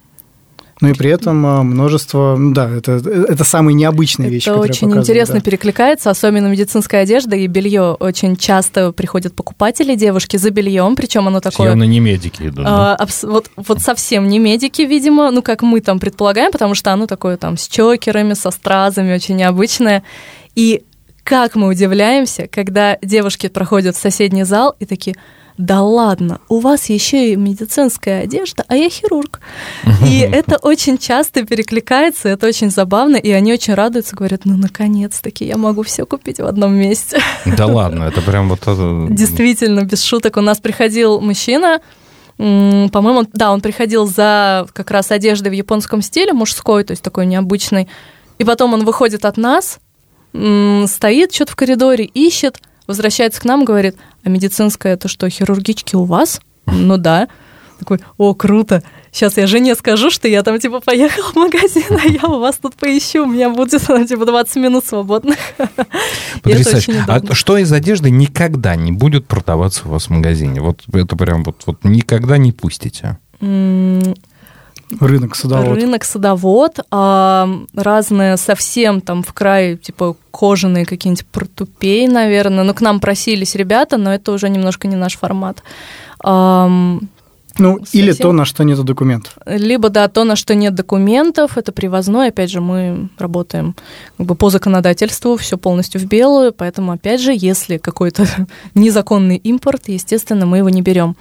[0.84, 4.60] Но и при этом а, множество, ну да, это, это самые необычные это вещи, Это
[4.60, 5.41] очень интересно да.
[5.41, 7.96] перекликается, особенно медицинская одежда и белье.
[8.02, 11.69] Очень часто приходят покупатели, девушки, за бельем, причем оно такое...
[11.69, 12.65] Явно не медики идут.
[12.67, 13.08] А, да?
[13.30, 17.38] вот, вот совсем не медики, видимо, ну как мы там предполагаем, потому что оно такое
[17.38, 20.04] там с чокерами, со стразами, очень необычное.
[20.54, 20.84] И
[21.24, 25.15] как мы удивляемся, когда девушки проходят в соседний зал и такие,
[25.58, 29.39] да ладно, у вас еще и медицинская одежда, а я хирург.
[30.06, 35.46] И это очень часто перекликается, это очень забавно, и они очень радуются, говорят, ну, наконец-таки
[35.46, 37.22] я могу все купить в одном месте.
[37.46, 38.62] Да ладно, это прям вот...
[38.62, 39.08] Это...
[39.10, 40.38] Действительно, без шуток.
[40.38, 41.82] У нас приходил мужчина,
[42.38, 47.28] по-моему, да, он приходил за как раз одеждой в японском стиле, мужской, то есть такой
[47.28, 47.88] необычный.
[48.39, 49.80] И потом он выходит от нас,
[50.32, 56.06] стоит что-то в коридоре, ищет, возвращается к нам, говорит, а медицинская это что, хирургички у
[56.06, 56.42] вас?
[56.66, 57.28] Ну да.
[57.80, 58.84] Такой, о, круто.
[59.12, 62.58] Сейчас я жене скажу, что я там, типа, поехал в магазин, а я у вас
[62.58, 65.38] тут поищу, у меня будет, там, типа, 20 минут свободных.
[66.42, 67.04] Потрясающе.
[67.08, 70.62] А что из одежды никогда не будет продаваться у вас в магазине?
[70.62, 73.18] Вот это прям вот, вот никогда не пустите.
[74.99, 75.77] Рынок садовод.
[75.77, 82.63] Рынок садовод, а, разные совсем там в край, типа кожаные какие-нибудь протупей, наверное.
[82.63, 85.63] Ну, к нам просились ребята, но это уже немножко не наш формат.
[86.19, 86.67] А,
[87.60, 88.01] ну, совсем...
[88.01, 89.38] или то, на что нет документов.
[89.45, 92.29] Либо, да, то, на что нет документов, это привозной.
[92.29, 93.75] Опять же, мы работаем
[94.17, 98.25] как бы по законодательству, все полностью в белую, поэтому, опять же, если какой-то
[98.75, 101.15] незаконный импорт, естественно, мы его не берем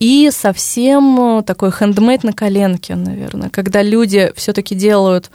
[0.00, 5.30] и совсем э, такой хендмейд на коленке, наверное, когда люди все-таки делают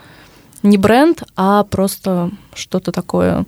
[0.61, 3.45] не бренд, а просто что-то такое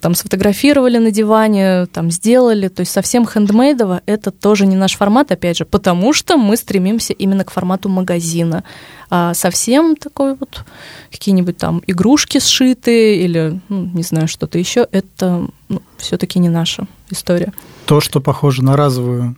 [0.00, 5.32] там сфотографировали на диване, там сделали, то есть совсем хендмейдово, это тоже не наш формат,
[5.32, 8.62] опять же, потому что мы стремимся именно к формату магазина.
[9.10, 10.64] А совсем такой вот
[11.10, 16.86] какие-нибудь там игрушки сшитые или, ну, не знаю, что-то еще, это ну, все-таки не наша
[17.10, 17.52] история.
[17.86, 19.36] То, что похоже на разовую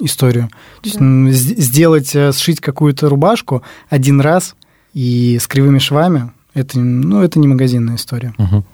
[0.00, 0.48] историю.
[0.82, 1.06] То да.
[1.28, 4.54] есть сделать, э, сшить какую-то рубашку один раз
[4.94, 8.34] и с кривыми швами, это, ну, это не магазинная история.
[8.38, 8.64] Угу.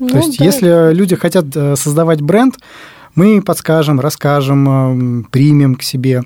[0.00, 0.44] Ну, То есть, да.
[0.44, 2.56] если люди хотят э, создавать бренд,
[3.14, 6.22] мы подскажем, расскажем, э, примем к себе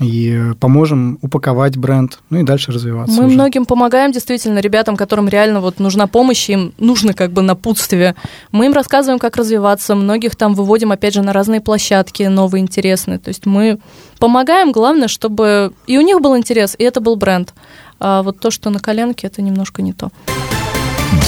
[0.00, 3.14] и поможем упаковать бренд, ну и дальше развиваться.
[3.14, 3.34] Мы уже.
[3.34, 8.14] многим помогаем, действительно, ребятам, которым реально вот нужна помощь, им нужно как бы напутствие.
[8.52, 13.18] Мы им рассказываем, как развиваться, многих там выводим, опять же, на разные площадки новые, интересные.
[13.18, 13.78] То есть мы
[14.18, 17.54] помогаем, главное, чтобы и у них был интерес, и это был бренд.
[17.98, 20.10] А вот то, что на коленке, это немножко не то.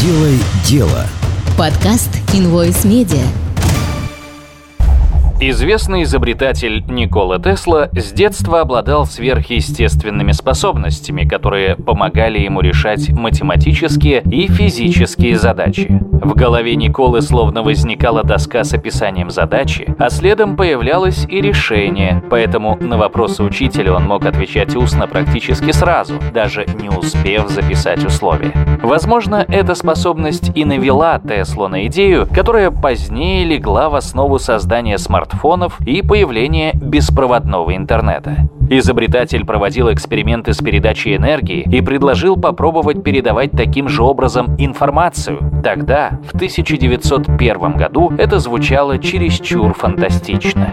[0.00, 1.06] Делай дело.
[1.58, 3.51] Подкаст Invoice Media.
[5.40, 14.46] Известный изобретатель Никола Тесла с детства обладал сверхъестественными способностями, которые помогали ему решать математические и
[14.46, 16.00] физические задачи.
[16.12, 22.78] В голове Николы словно возникала доска с описанием задачи, а следом появлялось и решение, поэтому
[22.80, 28.52] на вопросы учителя он мог отвечать устно практически сразу, даже не успев записать условия.
[28.82, 35.31] Возможно, эта способность и навела Теслу на идею, которая позднее легла в основу создания смартфона
[35.32, 38.48] смартфонов и появление беспроводного интернета.
[38.70, 45.38] Изобретатель проводил эксперименты с передачей энергии и предложил попробовать передавать таким же образом информацию.
[45.62, 50.72] Тогда, в 1901 году, это звучало чересчур фантастично.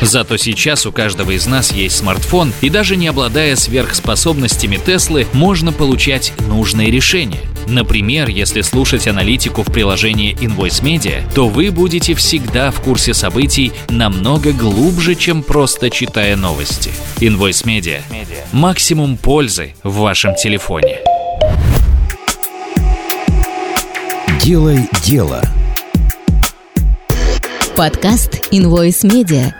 [0.00, 5.72] Зато сейчас у каждого из нас есть смартфон, и даже не обладая сверхспособностями Теслы, можно
[5.72, 7.40] получать нужные решения.
[7.68, 13.72] Например, если слушать аналитику в приложении Invoice Media, то вы будете всегда в курсе событий
[13.88, 16.90] намного глубже, чем просто читая новости.
[17.18, 18.02] Invoice Media.
[18.52, 20.98] Максимум пользы в вашем телефоне.
[24.42, 25.40] Делай дело.
[27.82, 29.52] Подкаст Invoice Media.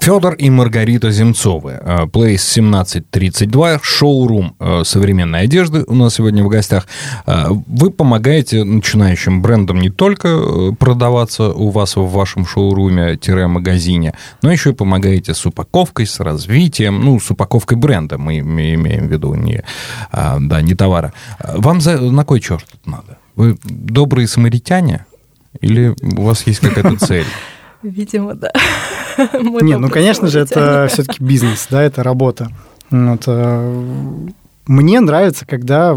[0.00, 1.72] Федор и Маргарита Земцовы.
[1.82, 6.86] Э, Place 1732, шоурум э, современной одежды у нас сегодня в гостях.
[7.26, 14.70] Э, вы помогаете начинающим брендам не только продаваться у вас в вашем шоуруме-магазине, но еще
[14.70, 19.62] и помогаете с упаковкой, с развитием, ну, с упаковкой бренда, мы имеем в виду, не,
[20.10, 21.12] да, не товара.
[21.38, 23.18] Вам за, на кой черт надо?
[23.36, 25.04] Вы добрые самаритяне?
[25.64, 27.26] Или у вас есть какая-то цель?
[27.82, 28.52] Видимо, да.
[29.42, 32.50] Не, ну, конечно же, это все-таки бизнес, да, это работа.
[32.90, 34.28] Вот, э,
[34.66, 35.96] мне нравится, когда,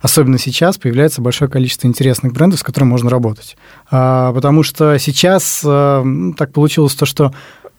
[0.00, 3.56] особенно сейчас, появляется большое количество интересных брендов, с которыми можно работать.
[3.90, 6.04] А, потому что сейчас э,
[6.36, 7.32] так получилось то, что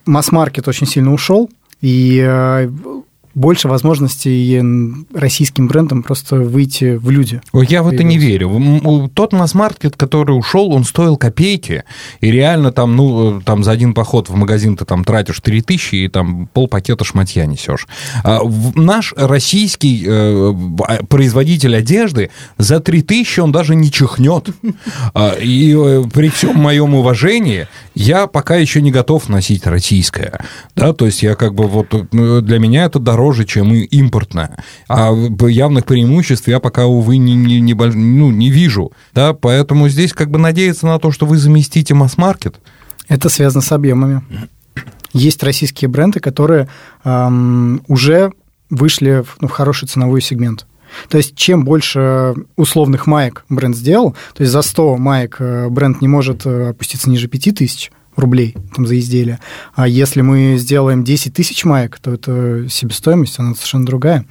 [0.05, 1.49] масс-маркет очень сильно ушел,
[1.81, 2.69] и э,
[3.35, 4.61] больше возможностей
[5.13, 7.41] российским брендам просто выйти в люди.
[7.53, 9.09] Ой, я в это не верю.
[9.13, 11.83] Тот масс-маркет, который ушел, он стоил копейки,
[12.21, 15.95] и реально там, ну, там за один поход в магазин ты там тратишь 3 тысячи,
[15.95, 17.87] и там пол пакета шматья несешь.
[18.23, 18.39] А
[18.75, 20.53] наш российский э,
[20.87, 24.49] а, производитель одежды за 3 тысячи он даже не чихнет.
[25.13, 30.39] А, и э, при всем моем уважении я пока еще не готов носить российское.
[30.75, 33.81] Да, то есть я как бы вот э, для меня это дорого дороже, чем и
[33.81, 34.57] импортная.
[34.87, 35.13] А
[35.47, 38.91] явных преимуществ я пока, увы, не, не, не, ну, не вижу.
[39.13, 39.33] Да?
[39.33, 42.59] Поэтому здесь как бы надеяться на то, что вы заместите масс-маркет.
[43.09, 44.21] Это связано с объемами.
[45.11, 46.69] Есть российские бренды, которые
[47.03, 48.31] эм, уже
[48.69, 50.65] вышли в, ну, в хороший ценовой сегмент.
[51.09, 56.01] То есть, чем больше условных маек бренд сделал, то есть за 100 маек э, бренд
[56.01, 59.39] не может э, опуститься ниже 5000, рублей там, за изделие.
[59.73, 64.25] А если мы сделаем 10 тысяч маек, то это себестоимость, она совершенно другая.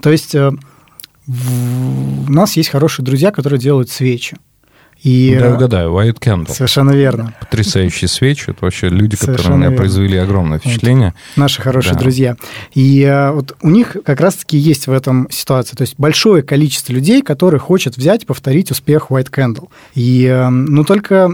[0.00, 0.50] То есть э,
[1.26, 4.36] у нас есть хорошие друзья, которые делают свечи.
[5.02, 5.36] И...
[5.38, 6.52] Да, угадаю, White Candle.
[6.52, 7.32] Совершенно верно.
[7.38, 8.50] Потрясающие свечи.
[8.50, 9.76] Это вообще люди, Совершенно которые на меня верно.
[9.76, 11.14] произвели огромное впечатление.
[11.36, 11.40] Вот.
[11.40, 12.00] Наши хорошие да.
[12.00, 12.36] друзья.
[12.74, 15.76] И э, вот у них как раз-таки есть в этом ситуация.
[15.76, 19.68] То есть большое количество людей, которые хочет взять и повторить успех White Candle.
[19.94, 21.30] И, э, ну, только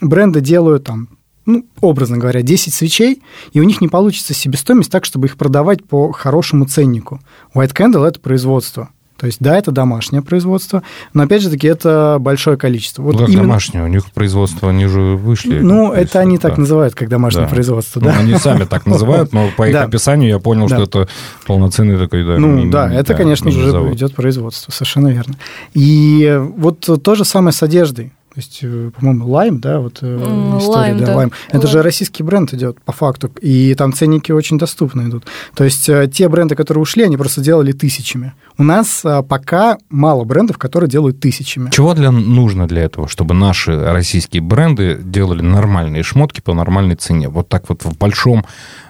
[0.00, 1.08] бренды делают там
[1.46, 3.22] ну, образно говоря, 10 свечей,
[3.52, 7.20] и у них не получится себестоимость так, чтобы их продавать по хорошему ценнику.
[7.54, 8.88] White Candle– это производство.
[9.16, 10.82] То есть, да, это домашнее производство,
[11.12, 13.02] но, опять же таки, это большое количество.
[13.02, 13.42] Вот как именно...
[13.42, 13.84] домашнее?
[13.84, 15.60] У них производство, они же вышли.
[15.60, 16.48] Ну, это они да.
[16.48, 17.50] так называют, как домашнее да.
[17.50, 18.14] производство, ну, да.
[18.16, 21.08] Ну, они сами так называют, но по их описанию я понял, что это
[21.46, 22.38] полноценный такой, да.
[22.38, 23.60] Ну, да, это, конечно же,
[23.92, 25.36] идет производство, совершенно верно.
[25.74, 28.12] И вот то же самое с одеждой.
[28.34, 31.32] То есть, э, по-моему, Лайм, да, вот mm, история, Lime, да, Лайм.
[31.50, 31.70] Это Lime.
[31.70, 35.24] же российский бренд идет по факту, и там ценники очень доступны идут.
[35.54, 38.32] То есть э, те бренды, которые ушли, они просто делали тысячами.
[38.58, 41.70] У нас пока мало брендов, которые делают тысячами.
[41.70, 47.28] Чего для, нужно для этого, чтобы наши российские бренды делали нормальные шмотки по нормальной цене?
[47.28, 48.44] Вот так вот в большом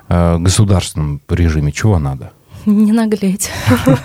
[0.09, 2.33] э, государственном режиме чего надо?
[2.67, 3.51] Не наглеть.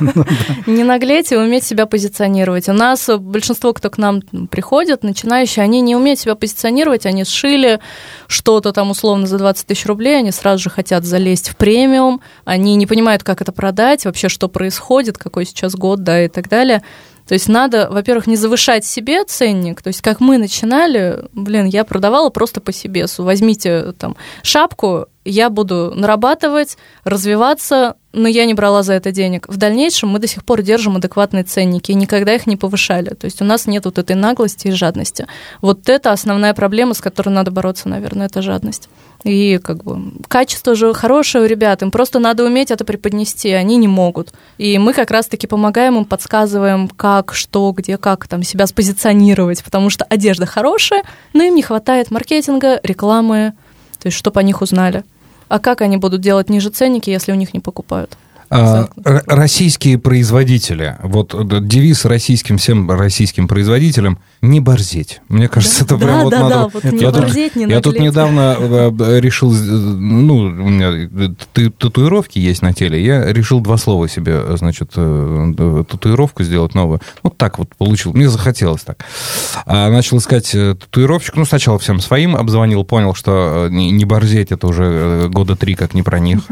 [0.66, 2.68] Не наглеть и уметь себя позиционировать.
[2.68, 7.80] У нас большинство, кто к нам приходит, начинающие, они не умеют себя позиционировать, они сшили
[8.28, 12.76] что-то там условно за 20 тысяч рублей, они сразу же хотят залезть в премиум, они
[12.76, 16.84] не понимают, как это продать, вообще что происходит, какой сейчас год, да, и так далее.
[17.30, 19.84] То есть надо, во-первых, не завышать себе ценник.
[19.84, 23.05] То есть как мы начинали, блин, я продавала просто по себе.
[23.19, 29.47] Возьмите там шапку, я буду нарабатывать, развиваться, но я не брала за это денег.
[29.47, 33.09] В дальнейшем мы до сих пор держим адекватные ценники и никогда их не повышали.
[33.09, 35.27] То есть у нас нет вот этой наглости и жадности.
[35.61, 38.89] Вот это основная проблема, с которой надо бороться, наверное, это жадность.
[39.24, 43.76] И как бы качество же хорошее у ребят, им просто надо уметь это преподнести, они
[43.76, 44.34] не могут.
[44.57, 49.89] И мы как раз-таки помогаем им, подсказываем, как, что, где, как там себя спозиционировать, потому
[49.89, 51.03] что одежда хорошая,
[51.34, 53.53] но им не хватает маркетинга, рекламы,
[53.99, 55.03] то есть чтобы о них узнали.
[55.49, 58.17] А как они будут делать ниже ценники, если у них не покупают?
[58.51, 61.35] А, российские производители, вот
[61.67, 65.21] девиз российским всем российским производителям не борзеть.
[65.29, 66.55] Мне кажется, да, это прям да, вот да, надо.
[66.55, 71.35] Да, вот не я, борзеть, тут, не я тут недавно э, решил, ну, у меня
[71.53, 77.01] татуировки есть на теле, я решил два слова себе, значит, э, татуировку сделать новую.
[77.21, 79.05] Вот так вот получил, мне захотелось так.
[79.65, 84.51] А начал искать э, татуировщик, ну, сначала всем своим обзвонил, понял, что не, не борзеть,
[84.51, 86.39] это уже года три как не про них.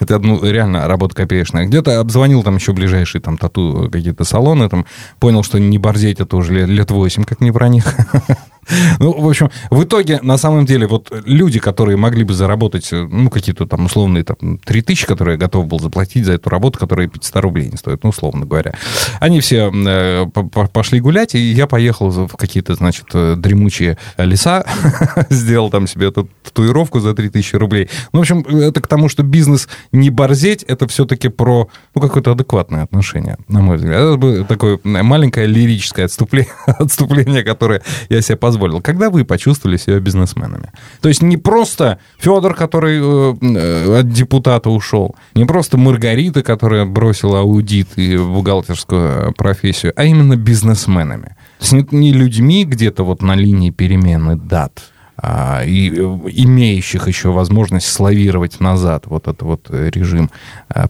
[0.00, 1.66] Это, ну, реально работа копеечная.
[1.66, 4.86] Где-то обзвонил там еще ближайшие там тату какие-то салоны, там
[5.18, 7.94] понял, что не борзеть это уже лет 8, как не про них.
[8.98, 13.30] Ну, в общем, в итоге, на самом деле, вот люди, которые могли бы заработать, ну,
[13.30, 17.08] какие-то там условные там 3 тысячи, которые я готов был заплатить за эту работу, которая
[17.08, 18.74] 500 рублей не стоит, ну, условно говоря,
[19.20, 20.26] они все э,
[20.72, 24.64] пошли гулять, и я поехал в какие-то, значит, э, дремучие леса,
[25.30, 27.88] сделал там себе эту татуировку за 3 тысячи рублей.
[28.12, 32.32] Ну, в общем, это к тому, что бизнес не борзеть, это все-таки про, ну, какое-то
[32.32, 34.18] адекватное отношение, на мой взгляд.
[34.18, 38.82] Это такое маленькое лирическое отступление, отступление которое я себе позволил позволил.
[38.82, 40.70] Когда вы почувствовали себя бизнесменами?
[41.00, 46.84] То есть не просто Федор, который э, э, от депутата ушел, не просто Маргарита, которая
[46.84, 51.36] бросила аудит и бухгалтерскую профессию, а именно бизнесменами.
[51.58, 54.82] То есть не, людьми где-то вот на линии перемены дат,
[55.16, 56.00] а, и э,
[56.32, 60.30] имеющих еще возможность славировать назад вот этот вот режим,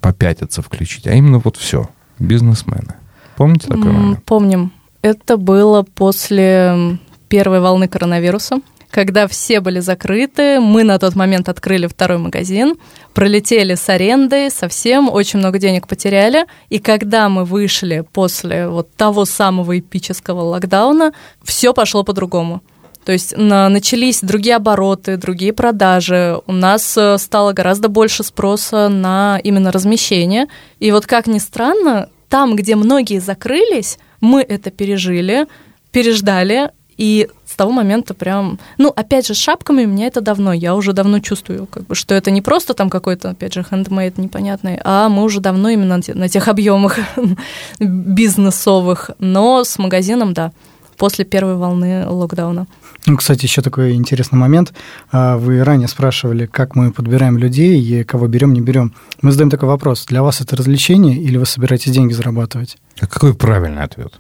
[0.01, 1.89] попятиться, включить, а именно вот все,
[2.19, 2.95] бизнесмены.
[3.37, 4.21] Помните такое?
[4.27, 4.73] Помним.
[5.01, 6.99] Это было после
[7.29, 8.61] первой волны коронавируса,
[8.91, 12.76] когда все были закрыты, мы на тот момент открыли второй магазин,
[13.12, 16.47] пролетели с арендой, совсем очень много денег потеряли.
[16.70, 21.12] И когда мы вышли после вот того самого эпического локдауна,
[21.43, 22.62] все пошло по-другому.
[23.05, 26.41] То есть на, начались другие обороты, другие продажи.
[26.47, 30.47] У нас э, стало гораздо больше спроса на именно размещение.
[30.79, 35.47] И вот как ни странно, там, где многие закрылись, мы это пережили,
[35.91, 38.59] переждали, и с того момента прям...
[38.76, 40.53] Ну, опять же, с шапками у меня это давно.
[40.53, 44.18] Я уже давно чувствую, как бы, что это не просто там какой-то, опять же, хендмейд
[44.18, 46.99] непонятный, а мы уже давно именно на тех объемах
[47.80, 49.12] бизнесовых.
[49.20, 50.53] Но с магазином, да,
[50.96, 52.66] после первой волны локдауна.
[53.07, 54.74] Ну, кстати, еще такой интересный момент.
[55.12, 58.92] А, вы ранее спрашивали, как мы подбираем людей и кого берем, не берем.
[59.22, 60.05] Мы задаем такой вопрос.
[60.07, 62.76] Для вас это развлечение или вы собираетесь деньги зарабатывать?
[63.01, 64.18] А какой правильный ответ?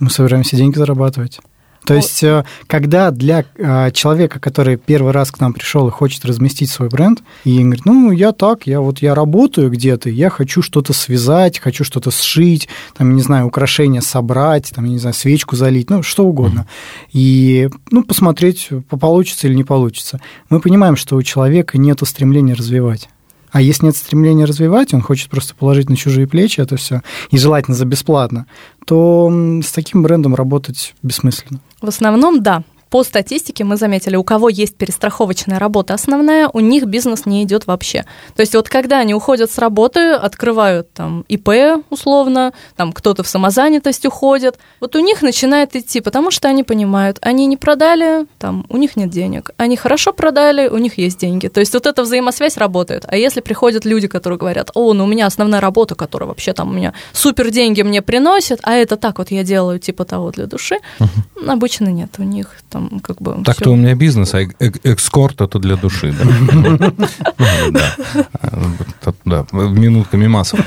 [0.00, 1.40] Мы собираемся деньги зарабатывать.
[1.84, 6.24] То есть, э, когда для э, человека, который первый раз к нам пришел и хочет
[6.24, 10.62] разместить свой бренд, и говорит, ну, я так, я вот я работаю где-то, я хочу
[10.62, 15.90] что-то связать, хочу что-то сшить, там, не знаю, украшения собрать, там, не знаю, свечку залить,
[15.90, 16.66] ну, что угодно.
[17.12, 20.20] И, ну, посмотреть, получится или не получится.
[20.50, 23.08] Мы понимаем, что у человека нет стремления развивать.
[23.54, 27.38] А если нет стремления развивать, он хочет просто положить на чужие плечи это все, и
[27.38, 28.46] желательно за бесплатно,
[28.84, 29.30] то
[29.62, 31.60] с таким брендом работать бессмысленно.
[31.80, 32.64] В основном, да
[32.94, 37.66] по статистике мы заметили, у кого есть перестраховочная работа основная, у них бизнес не идет
[37.66, 38.04] вообще.
[38.36, 43.26] То есть вот когда они уходят с работы, открывают там ИП условно, там кто-то в
[43.26, 48.64] самозанятость уходит, вот у них начинает идти, потому что они понимают, они не продали, там
[48.68, 51.48] у них нет денег, они хорошо продали, у них есть деньги.
[51.48, 53.06] То есть вот эта взаимосвязь работает.
[53.08, 56.70] А если приходят люди, которые говорят, о, ну у меня основная работа, которая вообще там
[56.70, 60.46] у меня супер деньги мне приносит, а это так вот я делаю типа того для
[60.46, 61.50] души, uh-huh.
[61.50, 63.42] обычно нет, у них там как бы...
[63.44, 66.24] Так-то у меня бизнес, а экскорт это для души, да.
[69.52, 70.60] Минутками массов.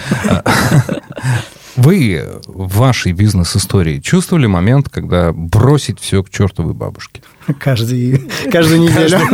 [1.78, 7.22] Вы в вашей бизнес-истории чувствовали момент, когда бросить все к чертовой бабушке?
[7.60, 9.18] Каждый, каждую неделю.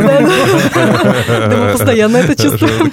[0.74, 2.90] Да мы постоянно это чувствуем.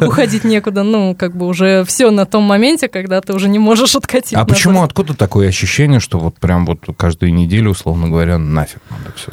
[0.00, 0.82] Уходить некуда.
[0.82, 4.34] Ну, как бы уже все на том моменте, когда ты уже не можешь откатить.
[4.34, 9.12] А почему, откуда такое ощущение, что вот прям вот каждую неделю, условно говоря, нафиг надо
[9.16, 9.32] все?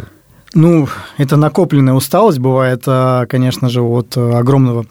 [0.53, 4.85] Ну, это накопленная усталость бывает, а, конечно же, от огромного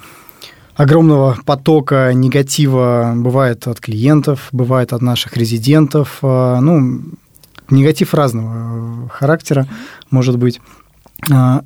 [0.75, 6.19] огромного потока негатива бывает от клиентов, бывает от наших резидентов.
[6.23, 7.03] А, ну,
[7.71, 9.67] негатив разного характера
[10.11, 10.61] может быть.
[11.31, 11.63] А,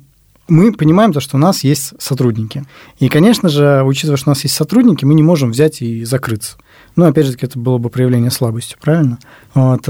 [0.47, 2.63] мы понимаем то, что у нас есть сотрудники.
[2.99, 6.57] И, конечно же, учитывая, что у нас есть сотрудники, мы не можем взять и закрыться.
[6.95, 9.19] Ну, опять же, это было бы проявление слабости, правильно?
[9.53, 9.83] Вот,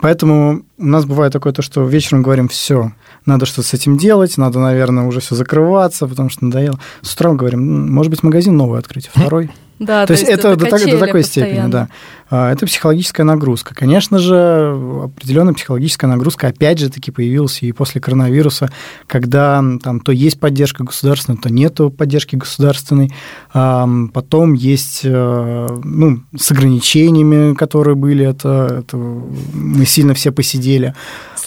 [0.00, 2.92] поэтому у нас бывает такое то, что вечером говорим, все,
[3.26, 6.78] надо что-то с этим делать, надо, наверное, уже все закрываться, потому что надоело.
[7.02, 9.50] С утра мы говорим, может быть, магазин новый открыть, второй.
[9.78, 11.22] Да, то, то есть, это, это до, до такой постоянно.
[11.22, 11.88] степени, да.
[12.30, 13.74] А, это психологическая нагрузка.
[13.74, 14.74] Конечно же,
[15.04, 18.70] определенная психологическая нагрузка опять же таки появилась и после коронавируса,
[19.06, 23.12] когда там то есть поддержка государственная, то нету поддержки государственной.
[23.52, 30.94] Потом есть э, ну, с ограничениями, которые были, это, это мы сильно все посидели.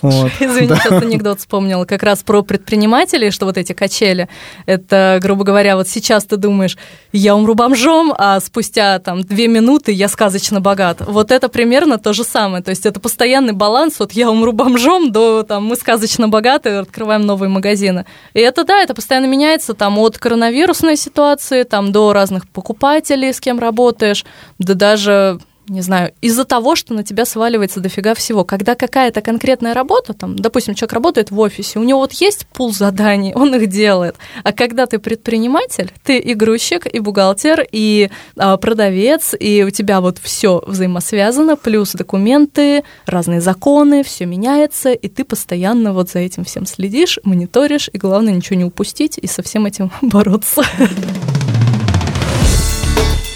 [0.02, 0.32] Вот.
[0.39, 0.76] Извини, да.
[0.78, 4.28] сейчас анекдот вспомнила как раз про предпринимателей, что вот эти качели,
[4.66, 6.78] это, грубо говоря, вот сейчас ты думаешь,
[7.12, 11.02] я умру бомжом, а спустя там две минуты я сказочно богат.
[11.02, 12.64] Вот это примерно то же самое.
[12.64, 17.26] То есть это постоянный баланс от я умру бомжом до там мы сказочно богаты, открываем
[17.26, 18.06] новые магазины.
[18.34, 23.39] И это да, это постоянно меняется там от коронавирусной ситуации там до разных покупателей, с
[23.39, 24.26] кем работаешь,
[24.60, 25.39] да даже
[25.72, 28.43] не знаю, из-за того, что на тебя сваливается дофига всего.
[28.43, 32.74] Когда какая-то конкретная работа, там, допустим, человек работает в офисе, у него вот есть пул
[32.74, 34.17] заданий, он их делает.
[34.43, 40.01] А когда ты предприниматель, ты и грузчик, и бухгалтер, и а, продавец, и у тебя
[40.01, 46.43] вот все взаимосвязано, плюс документы, разные законы, все меняется, и ты постоянно вот за этим
[46.43, 50.63] всем следишь, мониторишь, и главное ничего не упустить и со всем этим бороться.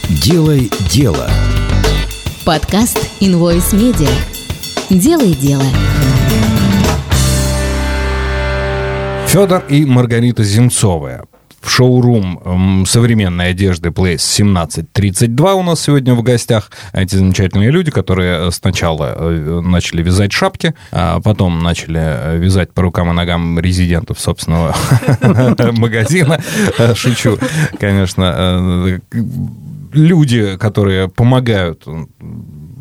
[0.09, 1.29] Делай дело.
[2.45, 4.09] Подкаст Invoice Media.
[4.91, 5.63] Делай дело.
[9.25, 11.23] Федор и Маргарита Земцовая.
[11.59, 16.69] В шоурум современной одежды Place 1732 у нас сегодня в гостях.
[16.93, 23.09] Эти замечательные люди, которые сначала э, начали вязать шапки, а потом начали вязать по рукам
[23.09, 24.75] и ногам резидентов собственного
[25.71, 26.39] магазина.
[26.93, 27.39] Шучу,
[27.79, 28.99] конечно э,
[29.95, 31.85] люди, которые помогают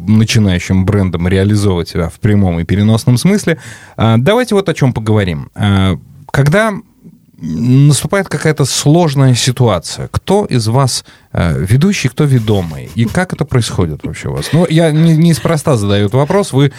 [0.06, 3.58] начинающим брендом реализовывать себя в прямом и переносном смысле.
[3.96, 5.50] А, давайте вот о чем поговорим.
[5.54, 5.98] А,
[6.30, 6.74] когда
[7.36, 10.08] наступает какая-то сложная ситуация.
[10.08, 12.90] Кто из вас э, ведущий, кто ведомый?
[12.94, 14.50] И как это происходит вообще у вас?
[14.52, 16.52] Ну, я не, неспроста задаю этот вопрос.
[16.52, 16.72] Вы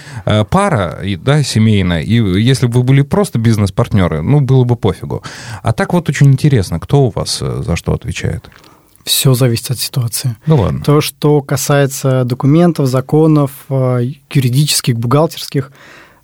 [0.49, 5.23] пара, да, семейная, и если бы вы были просто бизнес-партнеры, ну, было бы пофигу.
[5.61, 8.49] А так вот очень интересно, кто у вас э, за что отвечает?
[9.05, 10.35] Все зависит от ситуации.
[10.47, 10.81] Ну ладно.
[10.81, 15.71] То, что касается документов, законов, юридических, бухгалтерских,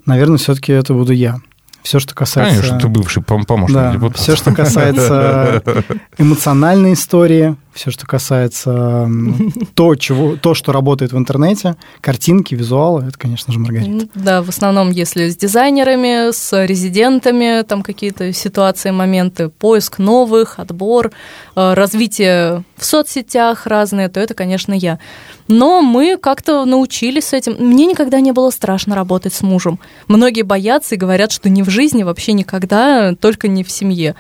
[0.06, 1.40] наверное, все-таки это буду я.
[1.84, 2.62] Все, что касается...
[2.62, 4.22] Конечно, ты бывший помощник да, депутата.
[4.22, 5.64] Все, что касается
[6.18, 9.10] эмоциональной истории, все, что касается
[9.76, 14.08] то, чего, то, что работает в интернете, картинки, визуалы, это, конечно же, Маргарита.
[14.16, 21.12] Да, в основном, если с дизайнерами, с резидентами, там какие-то ситуации, моменты, поиск новых, отбор,
[21.56, 25.00] э, развитие в соцсетях разные, то это, конечно, я.
[25.48, 27.56] Но мы как-то научились с этим.
[27.60, 29.80] Мне никогда не было страшно работать с мужем.
[30.08, 34.16] Многие боятся и говорят, что не в жизни, вообще никогда, только не в семье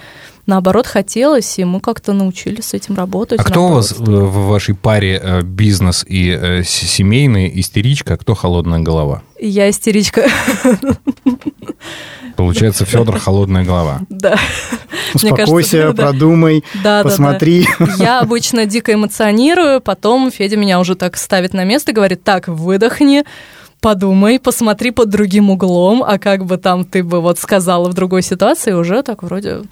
[0.45, 3.39] наоборот, хотелось, и мы как-то научились с этим работать.
[3.39, 8.35] А кто у вас в вашей паре э, бизнес и э, семейный истеричка, а кто
[8.35, 9.23] холодная голова?
[9.39, 10.27] Я истеричка.
[12.35, 14.01] Получается, Федор холодная голова.
[14.09, 14.37] Да.
[15.13, 17.67] Успокойся, кажется, продумай, да, посмотри.
[17.77, 17.93] Да, да.
[18.03, 23.25] Я обычно дико эмоционирую, потом Федя меня уже так ставит на место, говорит, так, выдохни,
[23.81, 28.21] подумай, посмотри под другим углом, а как бы там ты бы вот сказала в другой
[28.21, 29.63] ситуации, уже так вроде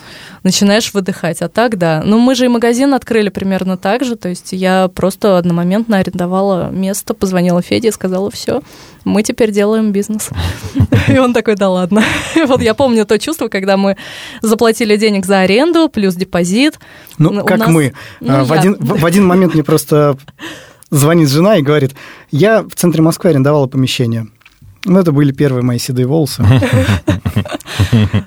[0.43, 1.41] начинаешь выдыхать.
[1.41, 2.01] А так, да.
[2.03, 6.71] Ну, мы же и магазин открыли примерно так же, то есть я просто одномоментно арендовала
[6.71, 8.63] место, позвонила Феде и сказала, все,
[9.05, 10.29] мы теперь делаем бизнес.
[11.07, 12.03] И он такой, да ладно.
[12.47, 13.95] Вот я помню то чувство, когда мы
[14.41, 16.79] заплатили денег за аренду, плюс депозит.
[17.19, 17.93] Ну, как мы.
[18.21, 20.17] Ну, в один момент мне просто
[20.89, 21.95] звонит жена и говорит,
[22.31, 24.27] я в центре Москвы арендовала помещение.
[24.85, 26.43] Ну, это были первые мои седые волосы.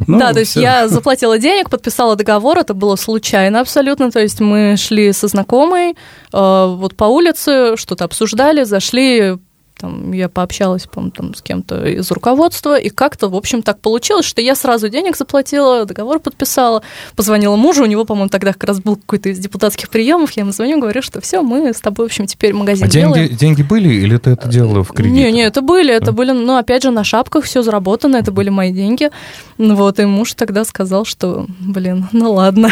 [0.07, 4.41] Ну, да, то есть я заплатила денег, подписала договор, это было случайно абсолютно, то есть
[4.41, 5.95] мы шли со знакомой э,
[6.33, 9.37] вот по улице, что-то обсуждали, зашли
[9.83, 14.25] там, я пообщалась, по там, с кем-то из руководства, и как-то, в общем, так получилось,
[14.25, 16.83] что я сразу денег заплатила, договор подписала,
[17.17, 20.53] позвонила мужу, у него, по-моему, тогда как раз был какой-то из депутатских приемов, я ему
[20.53, 23.27] звоню, говорю, что все, мы с тобой, в общем, теперь магазин а делаем.
[23.27, 25.13] деньги, деньги были, или ты это делала в кредит?
[25.13, 28.51] Не, не, это были, это были, ну, опять же, на шапках все заработано, это были
[28.51, 29.11] мои деньги,
[29.59, 32.71] вот, и муж тогда сказал, что, блин, ну ладно,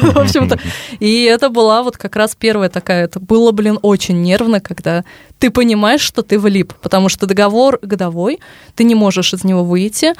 [0.00, 0.60] в общем-то,
[1.00, 5.04] и это была вот как раз первая такая, это было, блин, очень нервно, когда
[5.42, 8.38] ты понимаешь, что ты влип, потому что договор годовой,
[8.76, 10.12] ты не можешь из него выйти.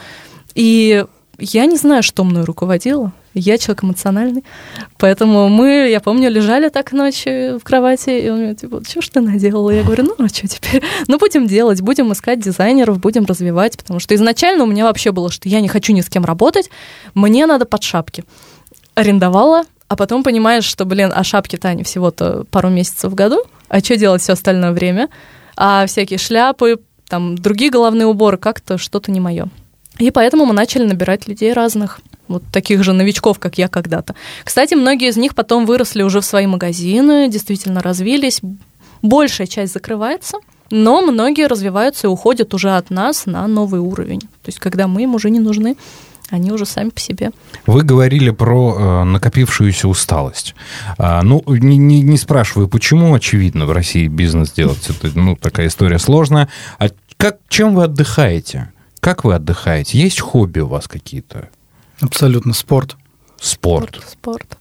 [0.57, 1.05] И
[1.39, 3.13] я не знаю, что мной руководило.
[3.33, 4.43] Я человек эмоциональный.
[4.99, 9.09] Поэтому мы, я помню, лежали так ночью в кровати, и он мне типа, что ж
[9.11, 9.71] ты наделала?
[9.71, 10.83] Я говорю, ну, а что теперь?
[11.07, 15.31] Ну, будем делать, будем искать дизайнеров, будем развивать, потому что изначально у меня вообще было,
[15.31, 16.69] что я не хочу ни с кем работать,
[17.15, 18.25] мне надо под шапки.
[18.97, 19.63] Арендовала,
[19.93, 23.99] а потом понимаешь, что, блин, а шапки-то они всего-то пару месяцев в году, а что
[23.99, 25.11] делать все остальное время?
[25.55, 26.79] А всякие шляпы,
[27.11, 29.49] там, другие головные уборы, как-то что-то не мое.
[29.99, 34.15] И поэтому мы начали набирать людей разных, вот таких же новичков, как я когда-то.
[34.45, 38.41] Кстати, многие из них потом выросли уже в свои магазины, действительно развились.
[39.03, 40.39] Большая часть закрывается,
[40.71, 44.21] но многие развиваются и уходят уже от нас на новый уровень.
[44.21, 45.77] То есть, когда мы им уже не нужны
[46.33, 47.31] они уже сами по себе.
[47.67, 50.55] Вы говорили про э, накопившуюся усталость.
[50.97, 55.67] А, ну, не, не, не спрашиваю, почему, очевидно, в России бизнес делать, это ну, такая
[55.67, 56.49] история сложная.
[56.79, 58.73] А как, чем вы отдыхаете?
[59.01, 59.99] Как вы отдыхаете?
[59.99, 61.51] Есть хобби у вас какие-то?
[62.01, 62.97] Абсолютно, спорт.
[63.39, 63.97] Спорт.
[63.97, 64.09] Спорт.
[64.11, 64.59] спорт.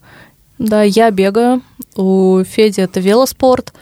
[0.57, 1.61] Да, я бегаю.
[1.95, 3.74] У Феди это велоспорт,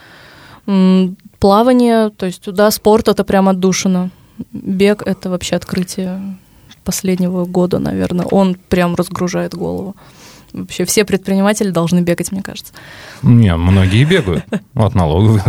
[1.39, 4.11] плавание, то есть, да, спорт это прям отдушина.
[4.53, 6.37] Бег это вообще открытие
[6.89, 8.25] последнего года, наверное.
[8.25, 9.95] Он прям разгружает голову.
[10.53, 12.73] Вообще все предприниматели должны бегать, мне кажется.
[13.21, 14.43] Не, многие бегают.
[14.73, 15.45] От налоговых.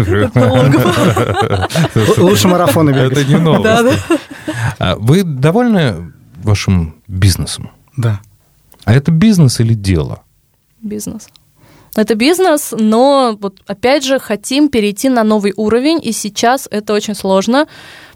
[2.18, 3.12] Лучше марафоны бегать.
[3.12, 4.02] Это не новость.
[4.78, 6.12] А вы довольны
[6.44, 7.70] вашим бизнесом?
[7.96, 8.20] Да.
[8.84, 10.20] А это бизнес или дело?
[10.82, 11.28] Бизнес.
[11.96, 17.14] Это бизнес, но вот опять же хотим перейти на новый уровень, и сейчас это очень
[17.14, 17.66] сложно,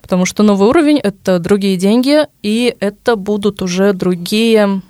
[0.01, 4.83] потому что новый уровень— это другие деньги, и это будут уже другие...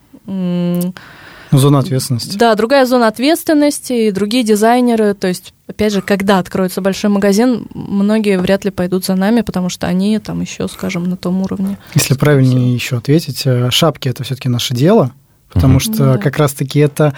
[1.51, 2.37] Зона ответственности.
[2.37, 5.15] Да, другая зона ответственности и другие дизайнеры.
[5.15, 9.69] То есть, опять же, когда откроется большой магазин, многие вряд ли пойдут за нами, потому
[9.69, 11.79] что они там еще, скажем, на том уровне.
[11.95, 15.13] Если правильнее еще ответить, э, шапки это все-таки наше дело,
[15.53, 16.19] потому что да.
[16.19, 17.17] как раз-таки это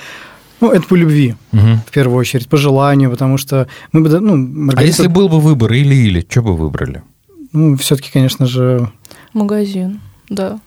[0.61, 1.81] ну, это по любви, угу.
[1.87, 4.21] в первую очередь, по желанию, потому что мы бы...
[4.21, 4.81] Ну, Маргарита...
[4.81, 7.03] А если был бы выбор или-или, что бы выбрали?
[7.53, 8.91] Ну, все-таки, конечно же...
[9.33, 10.59] Магазин, да.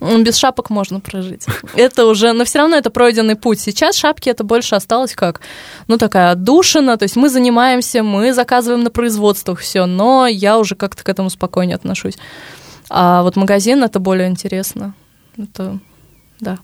[0.00, 1.46] Без шапок можно прожить.
[1.74, 3.60] Это уже, но все равно это пройденный путь.
[3.60, 5.40] Сейчас шапки это больше осталось как,
[5.88, 6.96] ну, такая отдушина.
[6.96, 11.30] То есть мы занимаемся, мы заказываем на производствах все, но я уже как-то к этому
[11.30, 12.18] спокойнее отношусь.
[12.90, 14.94] А вот магазин это более интересно.
[15.38, 15.78] Это,
[16.40, 16.58] да.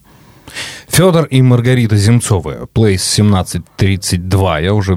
[0.89, 4.59] Федор и Маргарита Земцовы, Place 1732.
[4.61, 4.97] Я уже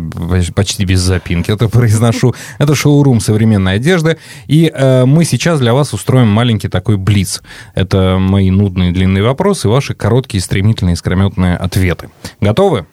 [0.56, 2.36] почти без запинки это произношу.
[2.58, 4.18] Это шоурум современной одежды.
[4.48, 7.42] И э, мы сейчас для вас устроим маленький такой блиц.
[7.76, 12.10] Это мои нудные длинные вопросы и ваши короткие, стремительные, искрометные ответы.
[12.42, 12.86] Готовы?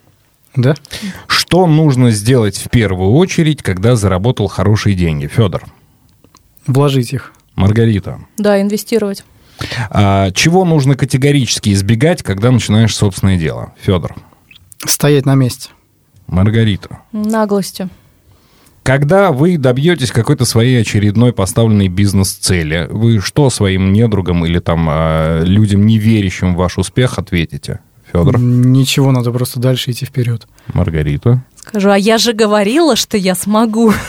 [0.57, 0.75] Да.
[1.27, 5.27] Что нужно сделать в первую очередь, когда заработал хорошие деньги?
[5.27, 5.65] Федор.
[6.67, 7.33] Вложить их.
[7.55, 8.21] Маргарита.
[8.39, 9.25] Да, инвестировать.
[9.91, 13.73] А, чего нужно категорически избегать, когда начинаешь собственное дело?
[13.81, 14.17] Федор.
[14.87, 15.71] Стоять на месте.
[16.27, 17.01] Маргарита.
[17.13, 17.89] Наглости.
[18.83, 25.43] Когда вы добьетесь какой-то своей очередной поставленной бизнес-цели, вы что своим недругам или там а,
[25.43, 27.81] людям, не верящим в ваш успех, ответите?
[28.11, 28.39] Федор?
[28.41, 30.49] Ничего, надо просто дальше идти вперед.
[30.73, 31.45] Маргарита?
[31.61, 33.93] Скажу, а я же говорила, что я смогу.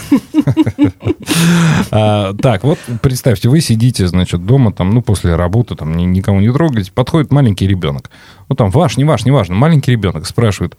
[1.92, 6.52] А, так, вот представьте, вы сидите, значит, дома, там, ну, после работы, там, никому не
[6.52, 8.10] трогаете, подходит маленький ребенок.
[8.50, 10.78] Ну, там, ваш, не ваш, не важно, маленький ребенок спрашивает,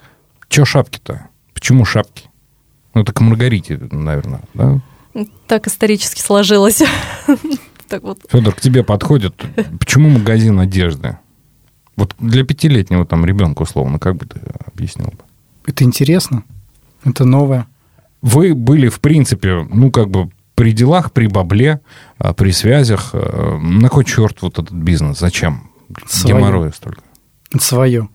[0.49, 1.29] что шапки-то?
[1.55, 2.25] Почему шапки?
[2.95, 4.81] Ну, это к Маргарите, наверное, да?
[5.47, 6.83] Так исторически сложилось.
[8.03, 8.19] вот.
[8.31, 9.35] Федор, к тебе подходит,
[9.79, 11.19] почему магазин одежды?
[11.97, 15.19] Вот для пятилетнего там ребенка, условно, как бы ты объяснил бы?
[15.67, 16.45] Это интересно,
[17.05, 17.67] это новое.
[18.21, 21.81] Вы были, в принципе, ну, как бы при делах, при бабле,
[22.19, 23.11] а, при связях.
[23.13, 25.19] Э, на кой черт вот этот бизнес?
[25.19, 25.71] Зачем?
[26.07, 26.37] Свое.
[26.37, 27.03] Геморроя столько.
[27.59, 28.09] Свое.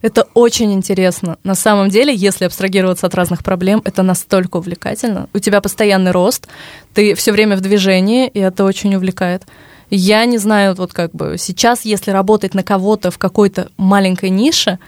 [0.00, 1.38] Это очень интересно.
[1.44, 5.28] На самом деле, если абстрагироваться от разных проблем, это настолько увлекательно.
[5.32, 6.48] У тебя постоянный рост,
[6.92, 9.44] ты все время в движении, и это очень увлекает.
[9.90, 14.78] Я не знаю, вот как бы сейчас, если работать на кого-то в какой-то маленькой нише,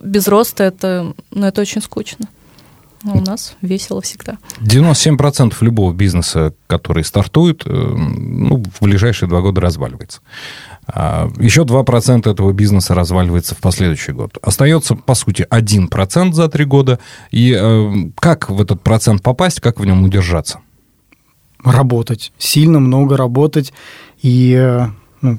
[0.00, 2.28] без роста это, ну, это очень скучно.
[3.04, 4.38] У нас весело всегда.
[4.60, 10.20] 97% любого бизнеса, который стартует, э, ну, в ближайшие два года разваливается.
[10.86, 14.38] А еще 2% этого бизнеса разваливается в последующий год.
[14.42, 16.98] Остается, по сути, 1% за три года.
[17.30, 20.60] И э, как в этот процент попасть, как в нем удержаться?
[21.62, 22.32] Работать.
[22.38, 23.72] Сильно много работать.
[24.22, 24.86] И э,
[25.20, 25.38] ну,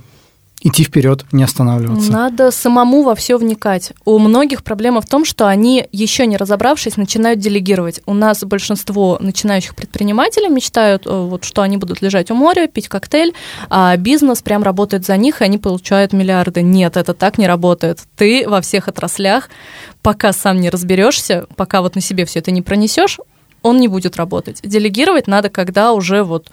[0.66, 2.11] идти вперед, не останавливаться.
[2.11, 3.93] Надо самому во все вникать.
[4.03, 8.01] У многих проблема в том, что они, еще не разобравшись, начинают делегировать.
[8.07, 12.88] У нас большинство начинающих предпринимателей мечтают, э, вот, что они будут лежать у моря, пить
[12.88, 13.34] коктейль,
[13.70, 16.63] а бизнес прям работает за них, и они получают миллиарды.
[16.63, 17.99] Нет, это так не работает.
[18.16, 19.49] Ты во всех отраслях,
[20.01, 23.20] пока сам не разберешься, пока вот на себе все это не пронесешь,
[23.61, 24.61] он не будет работать.
[24.63, 26.49] Делегировать надо, когда уже вот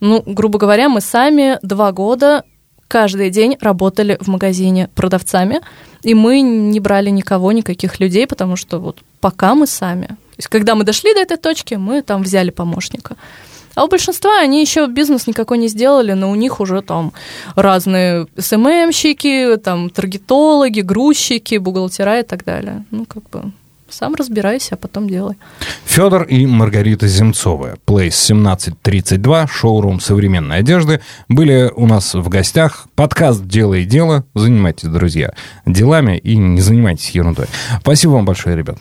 [0.00, 2.44] ну, грубо говоря, мы сами два года
[2.88, 5.60] каждый день работали в магазине продавцами,
[6.02, 10.06] и мы не брали никого, никаких людей, потому что вот пока мы сами.
[10.06, 13.16] То есть, когда мы дошли до этой точки, мы там взяли помощника.
[13.74, 17.12] А у большинства они еще бизнес никакой не сделали, но у них уже там
[17.56, 22.84] разные СММщики, там таргетологи, грузчики, бухгалтера и так далее.
[22.90, 23.52] Ну, как бы
[23.94, 25.36] сам разбирайся, а потом делай.
[25.84, 32.86] Федор и Маргарита Земцовы, Place 1732, шоурум современной одежды, были у нас в гостях.
[32.94, 34.24] Подкаст «Делай дело».
[34.34, 35.32] Занимайтесь, друзья,
[35.64, 37.46] делами и не занимайтесь ерундой.
[37.80, 38.78] Спасибо вам большое, ребят.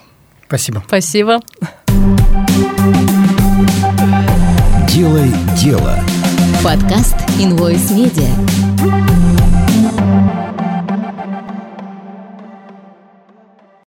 [0.48, 0.84] Спасибо.
[0.88, 1.40] Спасибо.
[4.90, 6.00] «Делай дело».
[6.64, 9.23] Подкаст Invoice Media.